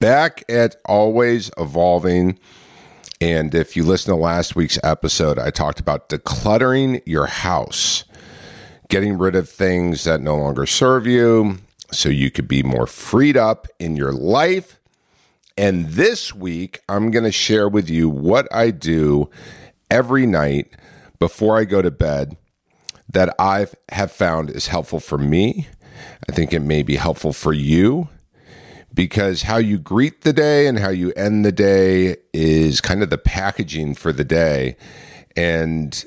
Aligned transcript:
back 0.00 0.42
at 0.48 0.76
Always 0.86 1.50
Evolving. 1.58 2.38
And 3.20 3.54
if 3.54 3.76
you 3.76 3.84
listen 3.84 4.12
to 4.14 4.20
last 4.20 4.56
week's 4.56 4.78
episode, 4.82 5.38
I 5.38 5.50
talked 5.50 5.78
about 5.78 6.08
decluttering 6.08 7.02
your 7.04 7.26
house, 7.26 8.04
getting 8.88 9.18
rid 9.18 9.36
of 9.36 9.48
things 9.48 10.04
that 10.04 10.22
no 10.22 10.36
longer 10.36 10.64
serve 10.64 11.06
you 11.06 11.58
so 11.92 12.08
you 12.08 12.30
could 12.30 12.48
be 12.48 12.62
more 12.62 12.86
freed 12.86 13.36
up 13.36 13.68
in 13.78 13.94
your 13.94 14.12
life. 14.12 14.80
And 15.58 15.88
this 15.90 16.34
week, 16.34 16.80
I'm 16.88 17.10
going 17.10 17.24
to 17.24 17.32
share 17.32 17.68
with 17.68 17.90
you 17.90 18.08
what 18.08 18.48
I 18.54 18.70
do 18.70 19.28
every 19.90 20.24
night 20.24 20.74
before 21.18 21.58
I 21.58 21.64
go 21.64 21.82
to 21.82 21.90
bed 21.90 22.38
that 23.06 23.34
I 23.38 23.66
have 23.90 24.12
found 24.12 24.48
is 24.48 24.68
helpful 24.68 25.00
for 25.00 25.18
me. 25.18 25.68
I 26.26 26.32
think 26.32 26.54
it 26.54 26.60
may 26.60 26.82
be 26.82 26.96
helpful 26.96 27.34
for 27.34 27.52
you 27.52 28.08
because 28.92 29.42
how 29.42 29.56
you 29.56 29.78
greet 29.78 30.22
the 30.22 30.32
day 30.32 30.66
and 30.66 30.78
how 30.78 30.90
you 30.90 31.12
end 31.12 31.44
the 31.44 31.52
day 31.52 32.16
is 32.32 32.80
kind 32.80 33.02
of 33.02 33.10
the 33.10 33.18
packaging 33.18 33.94
for 33.94 34.12
the 34.12 34.24
day. 34.24 34.76
And 35.36 36.04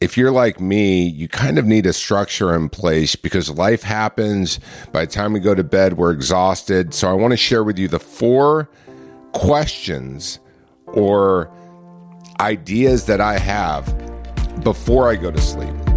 if 0.00 0.16
you're 0.16 0.30
like 0.30 0.60
me, 0.60 1.06
you 1.06 1.28
kind 1.28 1.58
of 1.58 1.66
need 1.66 1.86
a 1.86 1.92
structure 1.92 2.54
in 2.54 2.68
place 2.68 3.16
because 3.16 3.50
life 3.50 3.82
happens. 3.82 4.58
By 4.92 5.04
the 5.04 5.12
time 5.12 5.32
we 5.32 5.40
go 5.40 5.54
to 5.54 5.64
bed, 5.64 5.98
we're 5.98 6.10
exhausted. 6.10 6.94
So 6.94 7.08
I 7.08 7.12
want 7.12 7.32
to 7.32 7.36
share 7.36 7.62
with 7.62 7.78
you 7.78 7.86
the 7.86 8.00
four 8.00 8.70
questions 9.32 10.40
or 10.86 11.50
ideas 12.40 13.06
that 13.06 13.20
I 13.20 13.38
have 13.38 13.94
before 14.64 15.08
I 15.08 15.16
go 15.16 15.30
to 15.30 15.40
sleep. 15.40 15.89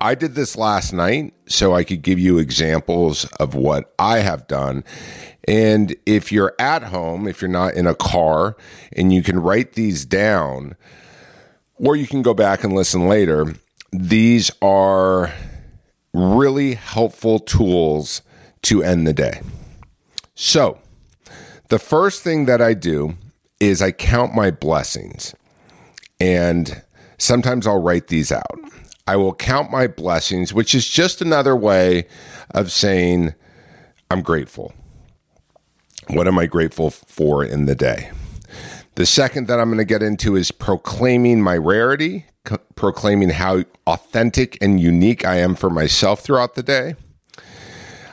I 0.00 0.14
did 0.16 0.34
this 0.34 0.56
last 0.56 0.92
night 0.92 1.32
so 1.46 1.74
I 1.74 1.84
could 1.84 2.02
give 2.02 2.18
you 2.18 2.38
examples 2.38 3.24
of 3.38 3.54
what 3.54 3.94
I 3.98 4.18
have 4.18 4.48
done. 4.48 4.82
And 5.46 5.94
if 6.06 6.32
you're 6.32 6.54
at 6.58 6.82
home, 6.82 7.28
if 7.28 7.40
you're 7.40 7.48
not 7.48 7.74
in 7.74 7.86
a 7.86 7.94
car, 7.94 8.56
and 8.96 9.12
you 9.12 9.22
can 9.22 9.38
write 9.38 9.74
these 9.74 10.04
down, 10.04 10.76
or 11.76 11.94
you 11.96 12.06
can 12.06 12.22
go 12.22 12.34
back 12.34 12.64
and 12.64 12.74
listen 12.74 13.08
later, 13.08 13.54
these 13.92 14.50
are 14.60 15.32
really 16.12 16.74
helpful 16.74 17.38
tools 17.38 18.22
to 18.62 18.82
end 18.82 19.06
the 19.06 19.12
day. 19.12 19.40
So, 20.34 20.78
the 21.68 21.78
first 21.78 22.22
thing 22.22 22.46
that 22.46 22.60
I 22.60 22.74
do 22.74 23.16
is 23.60 23.80
I 23.80 23.92
count 23.92 24.34
my 24.34 24.50
blessings. 24.50 25.34
And 26.20 26.82
sometimes 27.18 27.66
I'll 27.66 27.80
write 27.80 28.08
these 28.08 28.32
out. 28.32 28.58
I 29.06 29.16
will 29.16 29.34
count 29.34 29.70
my 29.70 29.86
blessings, 29.86 30.52
which 30.52 30.74
is 30.74 30.88
just 30.88 31.20
another 31.20 31.56
way 31.56 32.06
of 32.50 32.70
saying, 32.70 33.34
I'm 34.10 34.22
grateful. 34.22 34.72
What 36.08 36.28
am 36.28 36.38
I 36.38 36.46
grateful 36.46 36.90
for 36.90 37.44
in 37.44 37.66
the 37.66 37.74
day? 37.74 38.10
The 38.94 39.06
second 39.06 39.48
that 39.48 39.58
I'm 39.58 39.68
going 39.68 39.78
to 39.78 39.84
get 39.84 40.02
into 40.02 40.36
is 40.36 40.50
proclaiming 40.50 41.40
my 41.40 41.56
rarity, 41.56 42.26
proclaiming 42.74 43.30
how 43.30 43.64
authentic 43.86 44.58
and 44.60 44.80
unique 44.80 45.24
I 45.24 45.36
am 45.36 45.54
for 45.54 45.70
myself 45.70 46.20
throughout 46.20 46.54
the 46.54 46.62
day. 46.62 46.96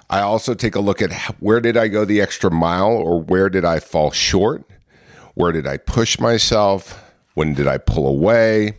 I 0.09 0.22
also 0.22 0.53
take 0.53 0.75
a 0.75 0.79
look 0.79 1.01
at 1.01 1.13
where 1.40 1.62
did 1.62 1.78
I 1.78 1.88
go 1.88 2.03
the 2.03 2.22
extra 2.22 2.50
mile 2.50 2.91
or 2.91 3.22
where 3.22 3.50
did 3.50 3.63
I 3.63 3.79
fall 3.79 4.12
short? 4.12 4.63
Where 5.35 5.51
did 5.51 5.67
I 5.67 5.78
push 5.78 6.19
myself? 6.19 7.03
When 7.35 7.53
did 7.53 7.67
I 7.67 7.78
pull 7.78 8.07
away? 8.07 8.78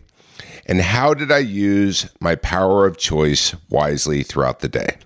And 0.66 0.80
how 0.80 1.14
did 1.14 1.30
I 1.32 1.38
use 1.38 2.08
my 2.20 2.34
power 2.34 2.86
of 2.86 2.98
choice 2.98 3.54
wisely 3.70 4.22
throughout 4.22 4.60
the 4.60 4.68
day? 4.68 4.96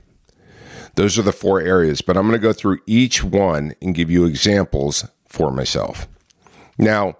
Those 0.96 1.18
are 1.18 1.22
the 1.22 1.32
four 1.32 1.60
areas, 1.60 2.00
but 2.00 2.16
I'm 2.16 2.28
going 2.28 2.40
to 2.40 2.46
go 2.46 2.52
through 2.52 2.78
each 2.86 3.22
one 3.24 3.74
and 3.82 3.94
give 3.94 4.10
you 4.10 4.24
examples 4.24 5.06
for 5.28 5.50
myself. 5.50 6.06
Now, 6.78 7.16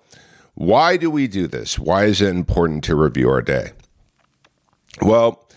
why 0.55 0.97
do 0.97 1.11
we 1.11 1.27
do 1.27 1.47
this? 1.47 1.79
Why 1.79 2.05
is 2.05 2.21
it 2.21 2.29
important 2.29 2.85
to 2.85 2.95
review 2.95 3.29
our 3.29 3.43
day? 3.43 3.73
Well, 5.03 5.49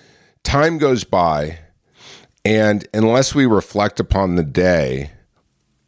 time 0.43 0.77
goes 0.77 1.03
by, 1.03 1.59
and 2.43 2.87
unless 2.93 3.35
we 3.35 3.45
reflect 3.45 3.99
upon 3.99 4.35
the 4.35 4.43
day, 4.43 5.11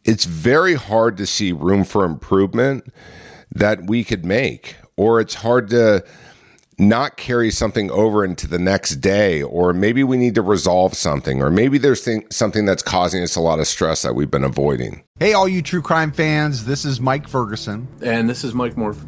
it's 0.04 0.26
very 0.26 0.76
hard 0.76 1.18
to 1.18 1.26
see 1.26 1.52
room 1.52 1.84
for 1.84 2.06
improvement 2.06 2.94
that 3.52 3.88
we 3.88 4.04
could 4.04 4.26
make, 4.26 4.76
or 4.96 5.20
it's 5.20 5.36
hard 5.36 5.70
to 5.70 6.06
not 6.80 7.18
carry 7.18 7.52
something 7.52 7.92
over 7.92 8.24
into 8.24 8.48
the 8.48 8.60
next 8.60 8.96
day, 8.96 9.44
or 9.44 9.74
maybe 9.74 10.04
we 10.04 10.18
need 10.18 10.36
to 10.36 10.42
resolve 10.42 10.94
something, 10.94 11.42
or 11.42 11.52
maybe 11.52 11.78
there's 11.78 12.04
th- 12.04 12.26
something 12.32 12.66
that's 12.66 12.82
causing 12.82 13.22
us 13.22 13.36
a 13.36 13.42
lot 13.42 13.60
of 13.60 13.68
stress 13.68 14.02
that 14.02 14.16
we've 14.16 14.32
been 14.32 14.44
avoiding. 14.44 15.04
Hey, 15.20 15.34
all 15.34 15.48
you 15.48 15.62
true 15.62 15.82
crime 15.82 16.12
fans, 16.12 16.66
this 16.66 16.86
is 16.86 17.02
Mike 17.02 17.28
Ferguson. 17.28 17.88
And 18.02 18.30
this 18.30 18.44
is 18.44 18.54
Mike 18.54 18.78
Morford. 18.78 19.08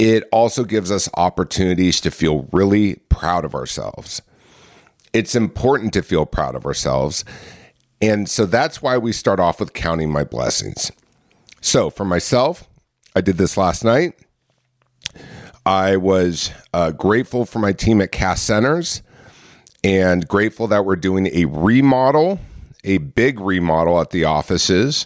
it 0.00 0.24
also 0.32 0.64
gives 0.64 0.90
us 0.90 1.10
opportunities 1.12 2.00
to 2.00 2.10
feel 2.10 2.48
really 2.52 2.94
proud 3.10 3.44
of 3.44 3.54
ourselves. 3.54 4.22
It's 5.12 5.34
important 5.34 5.92
to 5.92 6.02
feel 6.02 6.24
proud 6.24 6.54
of 6.54 6.64
ourselves. 6.64 7.22
And 8.00 8.26
so 8.26 8.46
that's 8.46 8.80
why 8.80 8.96
we 8.96 9.12
start 9.12 9.38
off 9.38 9.60
with 9.60 9.74
counting 9.74 10.10
my 10.10 10.24
blessings. 10.24 10.90
So 11.60 11.90
for 11.90 12.06
myself, 12.06 12.66
I 13.14 13.20
did 13.20 13.36
this 13.36 13.58
last 13.58 13.84
night. 13.84 14.14
I 15.66 15.98
was 15.98 16.50
uh, 16.72 16.92
grateful 16.92 17.44
for 17.44 17.58
my 17.58 17.74
team 17.74 18.00
at 18.00 18.10
Cast 18.10 18.46
Centers 18.46 19.02
and 19.84 20.26
grateful 20.26 20.66
that 20.68 20.86
we're 20.86 20.96
doing 20.96 21.26
a 21.26 21.44
remodel, 21.44 22.40
a 22.84 22.96
big 22.96 23.38
remodel 23.38 24.00
at 24.00 24.12
the 24.12 24.24
offices, 24.24 25.04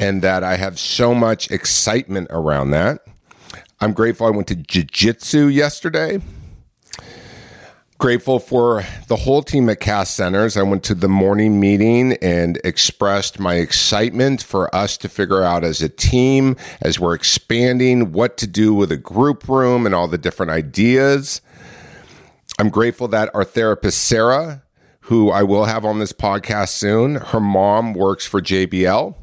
and 0.00 0.22
that 0.22 0.42
I 0.42 0.56
have 0.56 0.76
so 0.76 1.14
much 1.14 1.52
excitement 1.52 2.26
around 2.30 2.72
that. 2.72 2.98
I'm 3.80 3.92
grateful 3.92 4.26
I 4.26 4.30
went 4.30 4.48
to 4.48 4.56
jiu 4.56 4.84
jitsu 4.84 5.46
yesterday. 5.48 6.20
Grateful 7.98 8.38
for 8.38 8.84
the 9.08 9.16
whole 9.16 9.42
team 9.42 9.68
at 9.68 9.80
Cast 9.80 10.16
Centers. 10.16 10.56
I 10.56 10.62
went 10.62 10.82
to 10.84 10.94
the 10.94 11.08
morning 11.08 11.58
meeting 11.60 12.14
and 12.20 12.60
expressed 12.64 13.38
my 13.38 13.54
excitement 13.54 14.42
for 14.42 14.72
us 14.74 14.96
to 14.98 15.08
figure 15.08 15.42
out 15.42 15.64
as 15.64 15.80
a 15.80 15.88
team, 15.88 16.56
as 16.82 17.00
we're 17.00 17.14
expanding, 17.14 18.12
what 18.12 18.36
to 18.38 18.46
do 18.46 18.74
with 18.74 18.92
a 18.92 18.96
group 18.96 19.48
room 19.48 19.86
and 19.86 19.94
all 19.94 20.08
the 20.08 20.18
different 20.18 20.50
ideas. 20.50 21.40
I'm 22.58 22.68
grateful 22.68 23.08
that 23.08 23.30
our 23.34 23.44
therapist, 23.44 24.04
Sarah, 24.04 24.62
who 25.02 25.30
I 25.30 25.42
will 25.42 25.64
have 25.64 25.84
on 25.84 25.98
this 25.98 26.12
podcast 26.12 26.70
soon, 26.70 27.16
her 27.16 27.40
mom 27.40 27.94
works 27.94 28.26
for 28.26 28.40
JBL 28.40 29.14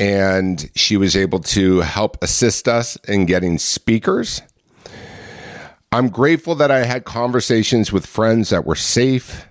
and 0.00 0.70
she 0.74 0.96
was 0.96 1.14
able 1.14 1.40
to 1.40 1.80
help 1.80 2.16
assist 2.22 2.66
us 2.66 2.96
in 3.06 3.26
getting 3.26 3.58
speakers. 3.58 4.40
I'm 5.92 6.08
grateful 6.08 6.54
that 6.54 6.70
I 6.70 6.84
had 6.84 7.04
conversations 7.04 7.92
with 7.92 8.06
friends 8.06 8.48
that 8.48 8.64
were 8.64 8.74
safe. 8.74 9.46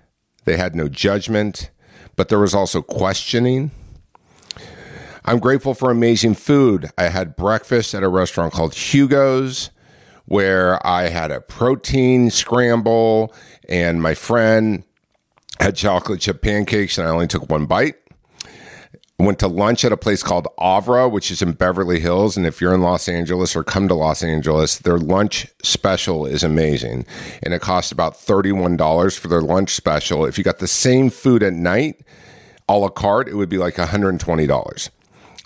They 0.45 0.57
had 0.57 0.75
no 0.75 0.89
judgment, 0.89 1.69
but 2.15 2.29
there 2.29 2.39
was 2.39 2.55
also 2.55 2.81
questioning. 2.81 3.69
I'm 5.23 5.37
grateful 5.37 5.75
for 5.75 5.91
amazing 5.91 6.33
food. 6.33 6.89
I 6.97 7.09
had 7.09 7.35
breakfast 7.35 7.93
at 7.93 8.01
a 8.01 8.09
restaurant 8.09 8.51
called 8.51 8.73
Hugo's 8.73 9.69
where 10.25 10.85
I 10.85 11.09
had 11.09 11.29
a 11.29 11.41
protein 11.41 12.31
scramble 12.31 13.33
and 13.67 14.01
my 14.01 14.15
friend 14.15 14.83
had 15.59 15.75
chocolate 15.75 16.21
chip 16.21 16.41
pancakes 16.41 16.97
and 16.97 17.07
I 17.07 17.11
only 17.11 17.27
took 17.27 17.49
one 17.49 17.67
bite 17.67 17.97
went 19.23 19.39
to 19.39 19.47
lunch 19.47 19.83
at 19.83 19.91
a 19.91 19.97
place 19.97 20.23
called 20.23 20.47
Avra, 20.57 21.11
which 21.11 21.29
is 21.29 21.41
in 21.41 21.51
Beverly 21.51 21.99
Hills. 21.99 22.37
And 22.37 22.45
if 22.45 22.61
you're 22.61 22.73
in 22.73 22.81
Los 22.81 23.09
Angeles 23.09 23.55
or 23.55 23.63
come 23.63 23.87
to 23.89 23.93
Los 23.93 24.23
Angeles, 24.23 24.77
their 24.77 24.97
lunch 24.97 25.47
special 25.61 26.25
is 26.25 26.43
amazing. 26.43 27.05
And 27.43 27.53
it 27.53 27.61
costs 27.61 27.91
about 27.91 28.15
$31 28.15 29.19
for 29.19 29.27
their 29.27 29.41
lunch 29.41 29.75
special. 29.75 30.25
If 30.25 30.37
you 30.37 30.43
got 30.43 30.59
the 30.59 30.67
same 30.67 31.09
food 31.09 31.43
at 31.43 31.53
night, 31.53 32.01
a 32.69 32.77
la 32.77 32.89
carte, 32.89 33.27
it 33.27 33.35
would 33.35 33.49
be 33.49 33.57
like 33.57 33.75
$120. 33.75 34.89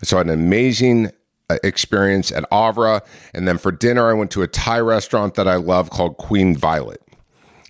So 0.03 0.19
an 0.19 0.29
amazing 0.29 1.11
uh, 1.49 1.57
experience 1.63 2.31
at 2.31 2.49
Avra. 2.51 3.01
And 3.33 3.47
then 3.47 3.57
for 3.57 3.71
dinner, 3.71 4.09
I 4.09 4.13
went 4.13 4.31
to 4.31 4.43
a 4.43 4.47
Thai 4.47 4.79
restaurant 4.79 5.35
that 5.35 5.47
I 5.47 5.55
love 5.55 5.89
called 5.89 6.17
Queen 6.17 6.55
Violet. 6.55 7.02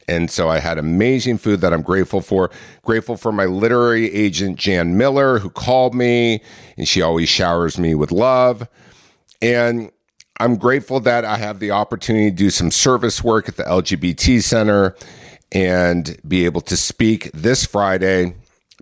And 0.08 0.30
so 0.30 0.50
I 0.50 0.60
had 0.60 0.78
amazing 0.78 1.38
food 1.38 1.62
that 1.62 1.74
I'm 1.74 1.82
grateful 1.82 2.22
for. 2.22 2.52
Grateful 2.84 3.18
for 3.18 3.32
my 3.32 3.46
literary 3.46 4.14
agent, 4.14 4.58
Jan 4.58 4.98
Miller, 4.98 5.40
who 5.40 5.50
called 5.50 5.96
me 5.96 6.42
and 6.78 6.88
she 6.88 7.02
always 7.02 7.30
showers 7.30 7.78
me 7.78 7.96
with 7.96 8.12
love. 8.12 8.68
And 9.42 9.92
I'm 10.40 10.58
grateful 10.58 11.00
that 11.02 11.26
I 11.26 11.38
have 11.38 11.60
the 11.60 11.72
opportunity 11.72 12.30
to 12.30 12.36
do 12.36 12.50
some 12.50 12.72
service 12.72 13.24
work 13.24 13.48
at 13.48 13.58
the 13.58 13.64
LGBT 13.64 14.42
Center 14.42 14.96
and 15.52 16.18
be 16.28 16.46
able 16.46 16.62
to 16.62 16.76
speak 16.76 17.32
this 17.34 17.66
Friday 17.66 18.36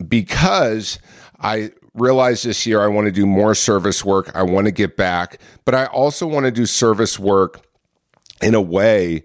because 0.07 0.97
I 1.39 1.71
realized 1.93 2.45
this 2.45 2.65
year 2.65 2.81
I 2.81 2.87
want 2.87 3.05
to 3.05 3.11
do 3.11 3.25
more 3.25 3.53
service 3.53 4.05
work. 4.05 4.31
I 4.33 4.43
want 4.43 4.65
to 4.65 4.71
get 4.71 4.95
back, 4.95 5.39
but 5.65 5.75
I 5.75 5.85
also 5.87 6.25
want 6.25 6.45
to 6.45 6.51
do 6.51 6.65
service 6.65 7.19
work 7.19 7.65
in 8.41 8.55
a 8.55 8.61
way 8.61 9.23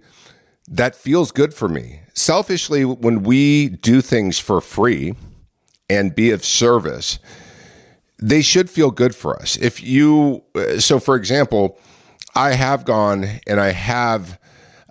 that 0.68 0.94
feels 0.94 1.32
good 1.32 1.54
for 1.54 1.68
me. 1.68 2.00
Selfishly, 2.14 2.84
when 2.84 3.22
we 3.22 3.68
do 3.68 4.00
things 4.00 4.38
for 4.38 4.60
free 4.60 5.14
and 5.88 6.14
be 6.14 6.30
of 6.30 6.44
service, 6.44 7.18
they 8.18 8.42
should 8.42 8.70
feel 8.70 8.90
good 8.90 9.14
for 9.14 9.40
us. 9.40 9.56
If 9.56 9.82
you, 9.82 10.42
uh, 10.54 10.78
so 10.78 10.98
for 10.98 11.14
example, 11.16 11.78
I 12.34 12.52
have 12.52 12.84
gone 12.84 13.40
and 13.46 13.60
I 13.60 13.72
have 13.72 14.38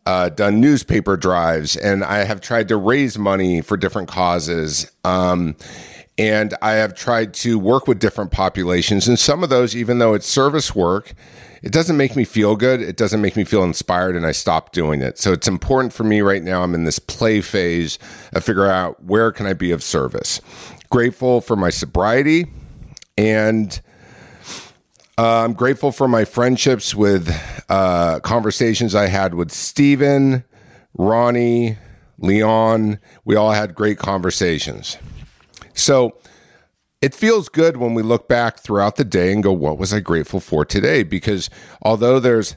uh, 0.06 0.30
done 0.30 0.62
newspaper 0.62 1.18
drives 1.18 1.76
and 1.76 2.04
I 2.04 2.24
have 2.24 2.40
tried 2.42 2.68
to 2.68 2.78
raise 2.78 3.18
money 3.18 3.62
for 3.62 3.76
different 3.76 4.08
causes. 4.08 4.92
Um, 5.04 5.56
and 6.18 6.54
I 6.62 6.74
have 6.74 6.96
tried 6.96 7.34
to 7.36 7.60
work 7.60 7.88
with 7.88 8.00
different 8.00 8.32
populations. 8.32 9.08
And 9.08 9.20
some 9.20 9.44
of 9.44 9.50
those, 9.50 9.76
even 9.76 10.00
though 10.00 10.14
it's 10.14 10.28
service 10.28 10.74
work, 10.74 11.14
it 11.62 11.72
doesn't 11.72 11.98
make 11.98 12.16
me 12.16 12.24
feel 12.24 12.56
good. 12.56 12.82
It 12.82 12.96
doesn't 12.96 13.22
make 13.22 13.36
me 13.36 13.44
feel 13.44 13.64
inspired, 13.64 14.16
and 14.16 14.26
I 14.26 14.32
stop 14.32 14.72
doing 14.72 15.02
it. 15.02 15.18
So 15.18 15.34
it's 15.34 15.48
important 15.48 15.94
for 15.94 16.04
me 16.04 16.22
right 16.22 16.44
now. 16.44 16.62
I'm 16.62 16.76
in 16.76 16.86
this 16.86 17.00
play 17.00 17.42
phase 17.42 17.98
of 18.34 18.44
figure 18.44 18.68
out 18.68 19.04
where 19.04 19.32
can 19.32 19.46
I 19.46 19.54
be 19.54 19.72
of 19.72 19.82
service. 19.82 20.42
Grateful 20.90 21.42
for 21.42 21.56
my 21.56 21.72
sobriety, 21.72 22.46
and 23.18 23.82
uh, 25.18 25.44
I'm 25.44 25.54
grateful 25.54 25.92
for 25.92 26.08
my 26.08 26.24
friendships 26.24 26.94
with 26.94 27.34
uh, 27.68 28.20
conversations 28.20 28.94
I 28.94 29.08
had 29.08 29.34
with 29.34 29.52
Stephen, 29.52 30.44
Ronnie, 30.94 31.78
Leon. 32.20 33.00
We 33.26 33.36
all 33.36 33.52
had 33.52 33.74
great 33.74 33.98
conversations. 33.98 34.98
So 35.76 36.18
it 37.02 37.14
feels 37.14 37.50
good 37.50 37.78
when 37.78 37.94
we 37.94 38.02
look 38.02 38.28
back 38.28 38.60
throughout 38.60 38.96
the 38.96 39.06
day 39.06 39.32
and 39.32 39.44
go, 39.44 39.52
what 39.52 39.78
was 39.78 39.94
I 39.94 40.00
grateful 40.00 40.40
for 40.40 40.66
today? 40.66 41.04
Because 41.04 41.50
although 41.84 42.20
there's 42.20 42.56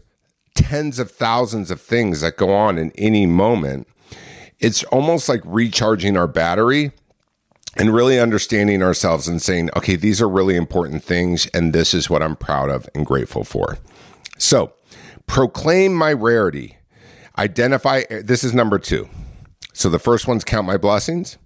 tens 0.55 0.99
of 0.99 1.11
thousands 1.11 1.71
of 1.71 1.81
things 1.81 2.23
that 2.23 2.37
go 2.37 2.55
on 2.55 2.79
in 2.79 2.91
any 2.97 3.27
moment, 3.27 3.87
it's 4.59 4.83
almost 4.85 5.29
like 5.29 5.43
recharging 5.45 6.17
our 6.17 6.27
battery 6.27 6.93
and 7.77 7.93
really 7.95 8.19
understanding 8.19 8.83
ourselves 8.83 9.29
and 9.29 9.41
saying, 9.41 9.71
okay, 9.77 9.95
these 9.95 10.21
are 10.21 10.29
really 10.29 10.57
important 10.57 11.05
things, 11.05 11.47
and 11.49 11.73
this 11.73 11.95
is 11.95 12.11
what 12.11 12.23
I'm 12.23 12.35
proud 12.35 12.71
of 12.71 12.89
and 12.95 13.07
grateful 13.07 13.45
for. 13.45 13.79
So, 14.37 14.73
proclaim 15.27 15.95
my 15.95 16.13
rarity. 16.13 16.77
Identify, 17.37 18.05
this 18.23 18.43
is 18.43 18.53
number 18.53 18.79
two. 18.79 19.09
So, 19.75 19.89
the 19.89 20.01
first 20.01 20.27
one's 20.27 20.43
count 20.43 20.67
my 20.67 20.77
blessings. 20.77 21.39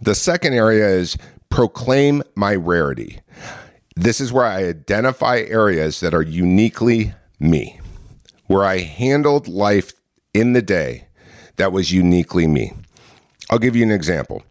The 0.00 0.14
second 0.14 0.54
area 0.54 0.88
is 0.88 1.16
proclaim 1.50 2.22
my 2.34 2.54
rarity. 2.54 3.20
This 3.94 4.20
is 4.20 4.32
where 4.32 4.44
I 4.44 4.64
identify 4.64 5.38
areas 5.38 6.00
that 6.00 6.14
are 6.14 6.22
uniquely 6.22 7.14
me, 7.40 7.80
where 8.46 8.64
I 8.64 8.78
handled 8.78 9.48
life 9.48 9.92
in 10.34 10.52
the 10.52 10.62
day 10.62 11.06
that 11.56 11.72
was 11.72 11.92
uniquely 11.92 12.46
me. 12.46 12.72
I'll 13.50 13.58
give 13.58 13.76
you 13.76 13.82
an 13.82 13.90
example. 13.90 14.42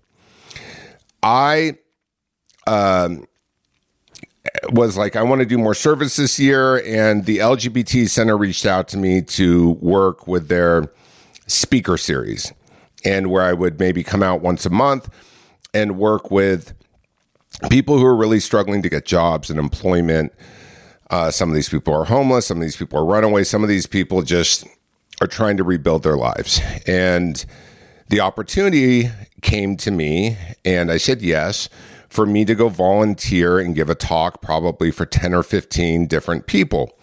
I 1.21 1.77
um, 2.67 3.27
was 4.69 4.97
like, 4.97 5.15
I 5.15 5.23
want 5.23 5.39
to 5.39 5.45
do 5.45 5.57
more 5.57 5.73
service 5.73 6.15
this 6.15 6.39
year, 6.39 6.77
and 6.85 7.25
the 7.25 7.39
LGBT 7.39 8.09
Center 8.09 8.37
reached 8.37 8.65
out 8.65 8.87
to 8.89 8.97
me 8.97 9.21
to 9.21 9.71
work 9.81 10.27
with 10.27 10.47
their 10.47 10.91
speaker 11.47 11.97
series, 11.97 12.53
and 13.03 13.29
where 13.29 13.43
I 13.43 13.53
would 13.53 13.79
maybe 13.79 14.03
come 14.03 14.23
out 14.23 14.41
once 14.41 14.65
a 14.65 14.69
month 14.69 15.09
and 15.73 15.97
work 15.97 16.31
with 16.31 16.73
people 17.69 17.97
who 17.97 18.05
are 18.05 18.15
really 18.15 18.39
struggling 18.39 18.81
to 18.81 18.89
get 18.89 19.05
jobs 19.05 19.49
and 19.49 19.59
employment. 19.59 20.33
Uh, 21.09 21.29
some 21.31 21.49
of 21.49 21.55
these 21.55 21.69
people 21.69 21.93
are 21.93 22.05
homeless. 22.05 22.47
Some 22.47 22.57
of 22.57 22.61
these 22.61 22.77
people 22.77 22.99
are 22.99 23.05
runaways. 23.05 23.49
Some 23.49 23.63
of 23.63 23.69
these 23.69 23.85
people 23.85 24.21
just 24.21 24.65
are 25.21 25.27
trying 25.27 25.57
to 25.57 25.63
rebuild 25.63 26.03
their 26.03 26.17
lives. 26.17 26.59
And 26.87 27.45
the 28.09 28.19
opportunity 28.19 29.09
came 29.41 29.77
to 29.77 29.91
me, 29.91 30.37
and 30.63 30.91
I 30.91 30.97
said 30.97 31.21
yes 31.21 31.69
for 32.09 32.25
me 32.25 32.45
to 32.45 32.55
go 32.55 32.69
volunteer 32.69 33.59
and 33.59 33.75
give 33.75 33.89
a 33.89 33.95
talk, 33.95 34.41
probably 34.41 34.91
for 34.91 35.05
10 35.05 35.33
or 35.33 35.43
15 35.43 36.07
different 36.07 36.47
people. 36.47 36.94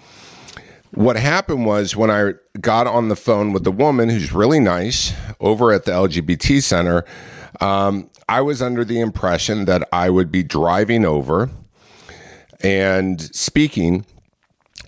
What 0.94 1.16
happened 1.16 1.64
was 1.64 1.96
when 1.96 2.10
I 2.10 2.34
got 2.60 2.86
on 2.86 3.08
the 3.08 3.16
phone 3.16 3.54
with 3.54 3.64
the 3.64 3.72
woman 3.72 4.10
who's 4.10 4.32
really 4.32 4.60
nice 4.60 5.14
over 5.40 5.72
at 5.72 5.86
the 5.86 5.92
LGBT 5.92 6.62
Center, 6.62 7.04
um, 7.62 8.10
I 8.28 8.42
was 8.42 8.60
under 8.60 8.84
the 8.84 9.00
impression 9.00 9.64
that 9.64 9.88
I 9.90 10.10
would 10.10 10.30
be 10.30 10.42
driving 10.42 11.06
over 11.06 11.50
and 12.60 13.20
speaking 13.34 14.04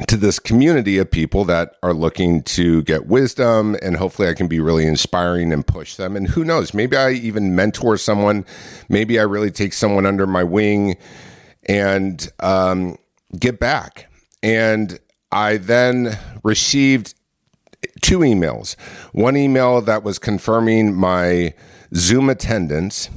to 0.06 0.18
this 0.18 0.38
community 0.38 0.98
of 0.98 1.10
people 1.10 1.44
that 1.46 1.76
are 1.82 1.94
looking 1.94 2.42
to 2.42 2.82
get 2.82 3.06
wisdom 3.06 3.74
and 3.80 3.96
hopefully 3.96 4.28
I 4.28 4.34
can 4.34 4.46
be 4.46 4.60
really 4.60 4.86
inspiring 4.86 5.52
and 5.52 5.66
push 5.66 5.94
them. 5.94 6.16
And 6.16 6.28
who 6.28 6.44
knows, 6.44 6.74
maybe 6.74 6.98
I 6.98 7.12
even 7.12 7.56
mentor 7.56 7.96
someone. 7.96 8.44
Maybe 8.90 9.18
I 9.18 9.22
really 9.22 9.50
take 9.50 9.72
someone 9.72 10.04
under 10.04 10.26
my 10.26 10.44
wing 10.44 10.96
and 11.66 12.30
um, 12.40 12.98
get 13.38 13.58
back. 13.58 14.10
And 14.42 14.98
I 15.34 15.56
then 15.56 16.16
received 16.44 17.14
two 18.00 18.20
emails. 18.20 18.78
One 19.12 19.36
email 19.36 19.80
that 19.80 20.04
was 20.04 20.20
confirming 20.20 20.94
my 20.94 21.54
Zoom 21.92 22.30
attendance 22.30 23.10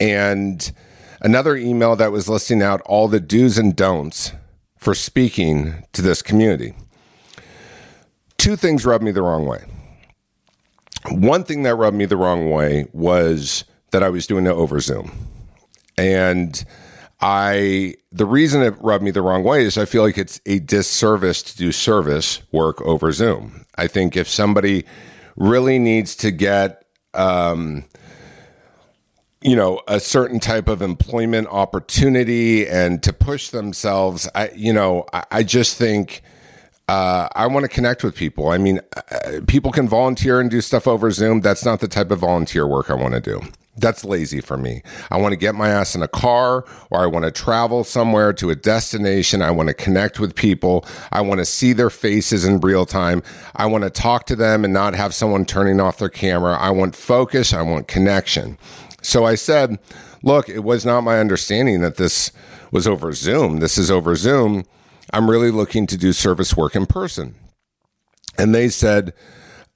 and 0.00 0.72
another 1.20 1.56
email 1.56 1.96
that 1.96 2.12
was 2.12 2.30
listing 2.30 2.62
out 2.62 2.80
all 2.86 3.08
the 3.08 3.20
do's 3.20 3.58
and 3.58 3.76
don'ts 3.76 4.32
for 4.78 4.94
speaking 4.94 5.84
to 5.92 6.00
this 6.00 6.22
community. 6.22 6.72
two 8.38 8.56
things 8.56 8.86
rubbed 8.86 9.04
me 9.04 9.10
the 9.10 9.20
wrong 9.20 9.44
way. 9.44 9.62
One 11.10 11.44
thing 11.44 11.62
that 11.64 11.74
rubbed 11.74 11.96
me 11.96 12.06
the 12.06 12.16
wrong 12.16 12.50
way 12.50 12.86
was 12.94 13.64
that 13.90 14.02
I 14.02 14.08
was 14.08 14.26
doing 14.26 14.46
it 14.46 14.50
over 14.50 14.80
Zoom. 14.80 15.12
And 15.98 16.64
I 17.20 17.96
the 18.12 18.24
reason 18.24 18.62
it 18.62 18.74
rubbed 18.80 19.04
me 19.04 19.10
the 19.10 19.22
wrong 19.22 19.44
way 19.44 19.64
is 19.64 19.76
I 19.76 19.84
feel 19.84 20.02
like 20.02 20.16
it's 20.16 20.40
a 20.46 20.58
disservice 20.58 21.42
to 21.42 21.56
do 21.56 21.70
service 21.72 22.42
work 22.50 22.80
over 22.82 23.12
Zoom. 23.12 23.66
I 23.76 23.86
think 23.86 24.16
if 24.16 24.28
somebody 24.28 24.84
really 25.36 25.78
needs 25.78 26.16
to 26.16 26.30
get 26.30 26.84
um, 27.12 27.84
you 29.42 29.54
know 29.54 29.80
a 29.86 30.00
certain 30.00 30.40
type 30.40 30.68
of 30.68 30.80
employment 30.80 31.48
opportunity 31.48 32.66
and 32.66 33.02
to 33.02 33.12
push 33.12 33.50
themselves, 33.50 34.28
I 34.34 34.50
you 34.54 34.72
know 34.72 35.04
I, 35.12 35.24
I 35.30 35.42
just 35.42 35.76
think. 35.76 36.22
Uh, 36.88 37.28
I 37.36 37.46
want 37.46 37.62
to 37.62 37.68
connect 37.68 38.02
with 38.02 38.16
people. 38.16 38.48
I 38.48 38.58
mean, 38.58 38.80
uh, 38.96 39.42
people 39.46 39.70
can 39.70 39.88
volunteer 39.88 40.40
and 40.40 40.50
do 40.50 40.60
stuff 40.60 40.88
over 40.88 41.12
Zoom. 41.12 41.40
That's 41.40 41.64
not 41.64 41.78
the 41.78 41.86
type 41.86 42.10
of 42.10 42.18
volunteer 42.18 42.66
work 42.66 42.90
I 42.90 42.94
want 42.94 43.14
to 43.14 43.20
do. 43.20 43.40
That's 43.76 44.04
lazy 44.04 44.40
for 44.40 44.56
me. 44.56 44.82
I 45.10 45.16
want 45.16 45.32
to 45.32 45.36
get 45.38 45.54
my 45.54 45.68
ass 45.68 45.94
in 45.94 46.02
a 46.02 46.08
car 46.08 46.64
or 46.90 47.00
I 47.00 47.06
want 47.06 47.24
to 47.24 47.30
travel 47.30 47.84
somewhere 47.84 48.32
to 48.34 48.50
a 48.50 48.56
destination. 48.56 49.42
I 49.42 49.52
want 49.52 49.68
to 49.68 49.74
connect 49.74 50.18
with 50.18 50.34
people. 50.34 50.84
I 51.12 51.20
want 51.20 51.38
to 51.38 51.44
see 51.44 51.72
their 51.72 51.88
faces 51.88 52.44
in 52.44 52.60
real 52.60 52.84
time. 52.84 53.22
I 53.56 53.66
want 53.66 53.84
to 53.84 53.90
talk 53.90 54.26
to 54.26 54.36
them 54.36 54.64
and 54.64 54.74
not 54.74 54.94
have 54.94 55.14
someone 55.14 55.44
turning 55.44 55.80
off 55.80 55.98
their 55.98 56.08
camera. 56.08 56.56
I 56.58 56.70
want 56.70 56.96
focus. 56.96 57.54
I 57.54 57.62
want 57.62 57.86
connection. 57.86 58.58
So 59.02 59.24
I 59.24 59.36
said, 59.36 59.78
look, 60.22 60.48
it 60.48 60.64
was 60.64 60.84
not 60.84 61.02
my 61.02 61.20
understanding 61.20 61.80
that 61.80 61.96
this 61.96 62.32
was 62.72 62.86
over 62.86 63.12
Zoom. 63.12 63.60
This 63.60 63.78
is 63.78 63.90
over 63.90 64.16
Zoom. 64.16 64.64
I'm 65.12 65.30
really 65.30 65.50
looking 65.50 65.86
to 65.86 65.96
do 65.96 66.12
service 66.12 66.56
work 66.56 66.76
in 66.76 66.86
person. 66.86 67.34
And 68.36 68.54
they 68.54 68.68
said, 68.68 69.12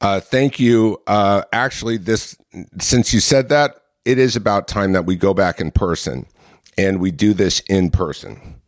uh, 0.01 0.21
thank 0.21 0.61
you. 0.61 1.01
Uh, 1.07 1.43
actually, 1.53 1.97
this 1.97 2.37
since 2.79 3.13
you 3.15 3.21
said 3.21 3.49
that, 3.49 3.77
it 4.05 4.19
is 4.19 4.37
about 4.37 4.69
time 4.69 4.93
that 4.93 5.07
we 5.07 5.17
go 5.17 5.35
back 5.35 5.61
in 5.61 5.71
person 5.71 6.27
and 6.77 7.01
we 7.01 7.11
do 7.11 7.35
this 7.35 7.61
in 7.61 7.91
person. 7.91 8.61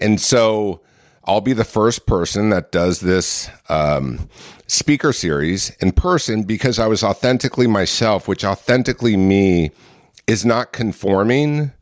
And 0.00 0.20
so 0.20 0.80
I'll 1.24 1.40
be 1.40 1.52
the 1.52 1.64
first 1.64 2.06
person 2.06 2.50
that 2.50 2.72
does 2.72 3.00
this 3.00 3.50
um, 3.68 4.28
speaker 4.66 5.12
series 5.12 5.70
in 5.80 5.92
person 5.92 6.44
because 6.44 6.78
I 6.78 6.86
was 6.86 7.02
authentically 7.02 7.66
myself, 7.66 8.26
which 8.26 8.44
authentically 8.44 9.16
me 9.16 9.70
is 10.26 10.44
not 10.44 10.72
conforming 10.72 11.72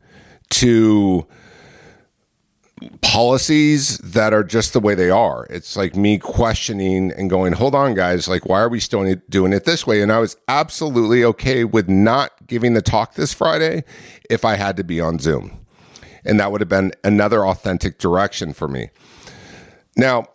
to 0.49 1.27
policies 3.01 3.97
that 3.99 4.33
are 4.33 4.43
just 4.43 4.73
the 4.73 4.79
way 4.79 4.95
they 4.95 5.09
are. 5.09 5.45
It's 5.49 5.75
like 5.75 5.95
me 5.95 6.17
questioning 6.17 7.11
and 7.11 7.29
going, 7.29 7.53
hold 7.53 7.75
on, 7.75 7.93
guys, 7.93 8.27
like, 8.27 8.45
why 8.45 8.61
are 8.61 8.69
we 8.69 8.79
still 8.79 9.15
doing 9.29 9.53
it 9.53 9.65
this 9.65 9.85
way? 9.85 10.01
And 10.01 10.11
I 10.11 10.19
was 10.19 10.37
absolutely 10.47 11.23
okay 11.25 11.63
with 11.63 11.89
not 11.89 12.31
giving 12.49 12.73
the 12.73 12.81
talk 12.81 13.13
this 13.13 13.33
Friday 13.33 13.83
if 14.29 14.43
I 14.43 14.55
had 14.55 14.75
to 14.77 14.83
be 14.83 14.99
on 14.99 15.19
Zoom. 15.19 15.65
And 16.25 16.39
that 16.39 16.51
would 16.51 16.61
have 16.61 16.69
been 16.69 16.91
another 17.03 17.45
authentic 17.45 17.97
direction 17.97 18.53
for 18.53 18.67
me. 18.67 18.89
Now, 19.95 20.27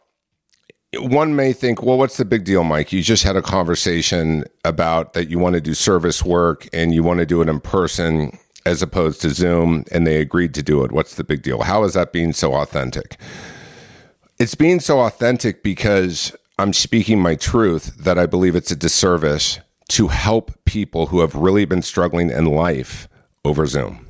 one 0.97 1.37
may 1.37 1.53
think, 1.53 1.83
well, 1.83 1.99
what's 1.99 2.17
the 2.17 2.25
big 2.25 2.45
deal, 2.45 2.65
Mike? 2.65 2.93
You 2.93 3.03
just 3.03 3.25
had 3.25 3.37
a 3.37 3.43
conversation 3.43 4.45
about 4.65 5.13
that 5.15 5.29
you 5.29 5.39
want 5.39 5.55
to 5.55 5.61
do 5.61 5.75
service 5.75 6.25
work 6.25 6.69
and 6.73 6.95
you 6.95 7.03
want 7.03 7.19
to 7.19 7.27
do 7.27 7.43
it 7.43 7.49
in 7.49 7.61
person 7.61 8.39
as 8.67 8.81
opposed 8.81 9.21
to 9.21 9.31
Zoom, 9.31 9.85
and 9.93 10.07
they 10.07 10.21
agreed 10.21 10.55
to 10.55 10.63
do 10.63 10.85
it. 10.85 10.93
What's 10.93 11.17
the 11.17 11.25
big 11.25 11.43
deal? 11.43 11.63
How 11.63 11.85
is 11.85 11.93
that 11.95 12.13
being 12.13 12.33
so 12.33 12.55
authentic? 12.55 13.19
It's 14.39 14.55
being 14.55 14.81
so 14.81 15.01
authentic 15.01 15.63
because 15.63 16.35
I'm 16.59 16.73
speaking 16.73 17.21
my 17.21 17.35
truth 17.35 17.95
that 17.99 18.19
I 18.19 18.27
believe 18.27 18.57
it's 18.57 18.71
a 18.71 18.77
disservice 18.77 19.59
to 19.89 20.09
help 20.09 20.53
people 20.65 21.07
who 21.07 21.21
have 21.21 21.35
really 21.35 21.65
been 21.65 21.83
struggling 21.83 22.31
in 22.31 22.47
life 22.47 23.09
over 23.45 23.67
Zoom. 23.67 24.07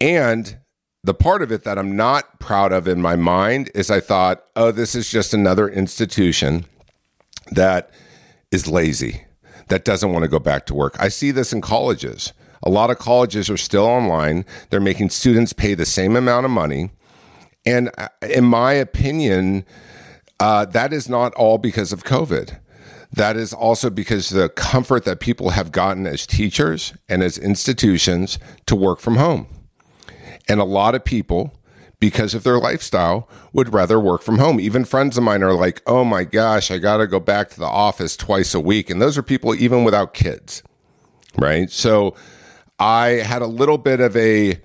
And 0.00 0.58
the 1.02 1.14
part 1.14 1.42
of 1.42 1.52
it 1.52 1.64
that 1.64 1.78
I'm 1.78 1.96
not 1.96 2.40
proud 2.40 2.72
of 2.72 2.88
in 2.88 3.02
my 3.02 3.14
mind 3.14 3.70
is 3.74 3.90
I 3.90 4.00
thought, 4.00 4.44
oh, 4.56 4.70
this 4.70 4.94
is 4.94 5.10
just 5.10 5.34
another 5.34 5.68
institution 5.68 6.64
that 7.50 7.90
is 8.50 8.66
lazy, 8.66 9.24
that 9.68 9.84
doesn't 9.84 10.12
want 10.12 10.22
to 10.22 10.28
go 10.28 10.38
back 10.38 10.64
to 10.66 10.74
work. 10.74 10.96
I 10.98 11.08
see 11.08 11.30
this 11.30 11.52
in 11.52 11.60
colleges. 11.60 12.32
A 12.62 12.70
lot 12.70 12.90
of 12.90 12.98
colleges 12.98 13.50
are 13.50 13.58
still 13.58 13.84
online. 13.84 14.46
They're 14.70 14.80
making 14.80 15.10
students 15.10 15.52
pay 15.52 15.74
the 15.74 15.84
same 15.84 16.16
amount 16.16 16.46
of 16.46 16.50
money. 16.50 16.90
And 17.66 17.90
uh, 17.98 18.08
in 18.22 18.44
my 18.44 18.72
opinion, 18.72 19.66
uh, 20.40 20.64
that 20.66 20.92
is 20.92 21.08
not 21.08 21.34
all 21.34 21.58
because 21.58 21.92
of 21.92 22.04
COVID. 22.04 22.58
That 23.14 23.36
is 23.36 23.52
also 23.52 23.90
because 23.90 24.30
the 24.30 24.48
comfort 24.48 25.04
that 25.04 25.20
people 25.20 25.50
have 25.50 25.70
gotten 25.70 26.04
as 26.04 26.26
teachers 26.26 26.94
and 27.08 27.22
as 27.22 27.38
institutions 27.38 28.40
to 28.66 28.74
work 28.74 28.98
from 28.98 29.16
home. 29.16 29.46
And 30.48 30.58
a 30.58 30.64
lot 30.64 30.96
of 30.96 31.04
people, 31.04 31.54
because 32.00 32.34
of 32.34 32.42
their 32.42 32.58
lifestyle, 32.58 33.28
would 33.52 33.72
rather 33.72 34.00
work 34.00 34.22
from 34.22 34.38
home. 34.38 34.58
Even 34.58 34.84
friends 34.84 35.16
of 35.16 35.22
mine 35.22 35.44
are 35.44 35.54
like, 35.54 35.80
oh 35.86 36.02
my 36.02 36.24
gosh, 36.24 36.72
I 36.72 36.78
got 36.78 36.96
to 36.96 37.06
go 37.06 37.20
back 37.20 37.50
to 37.50 37.60
the 37.60 37.66
office 37.66 38.16
twice 38.16 38.52
a 38.52 38.58
week. 38.58 38.90
And 38.90 39.00
those 39.00 39.16
are 39.16 39.22
people 39.22 39.54
even 39.54 39.84
without 39.84 40.12
kids, 40.12 40.64
right? 41.38 41.70
So 41.70 42.16
I 42.80 43.06
had 43.06 43.42
a 43.42 43.46
little 43.46 43.78
bit 43.78 44.00
of 44.00 44.16
a 44.16 44.60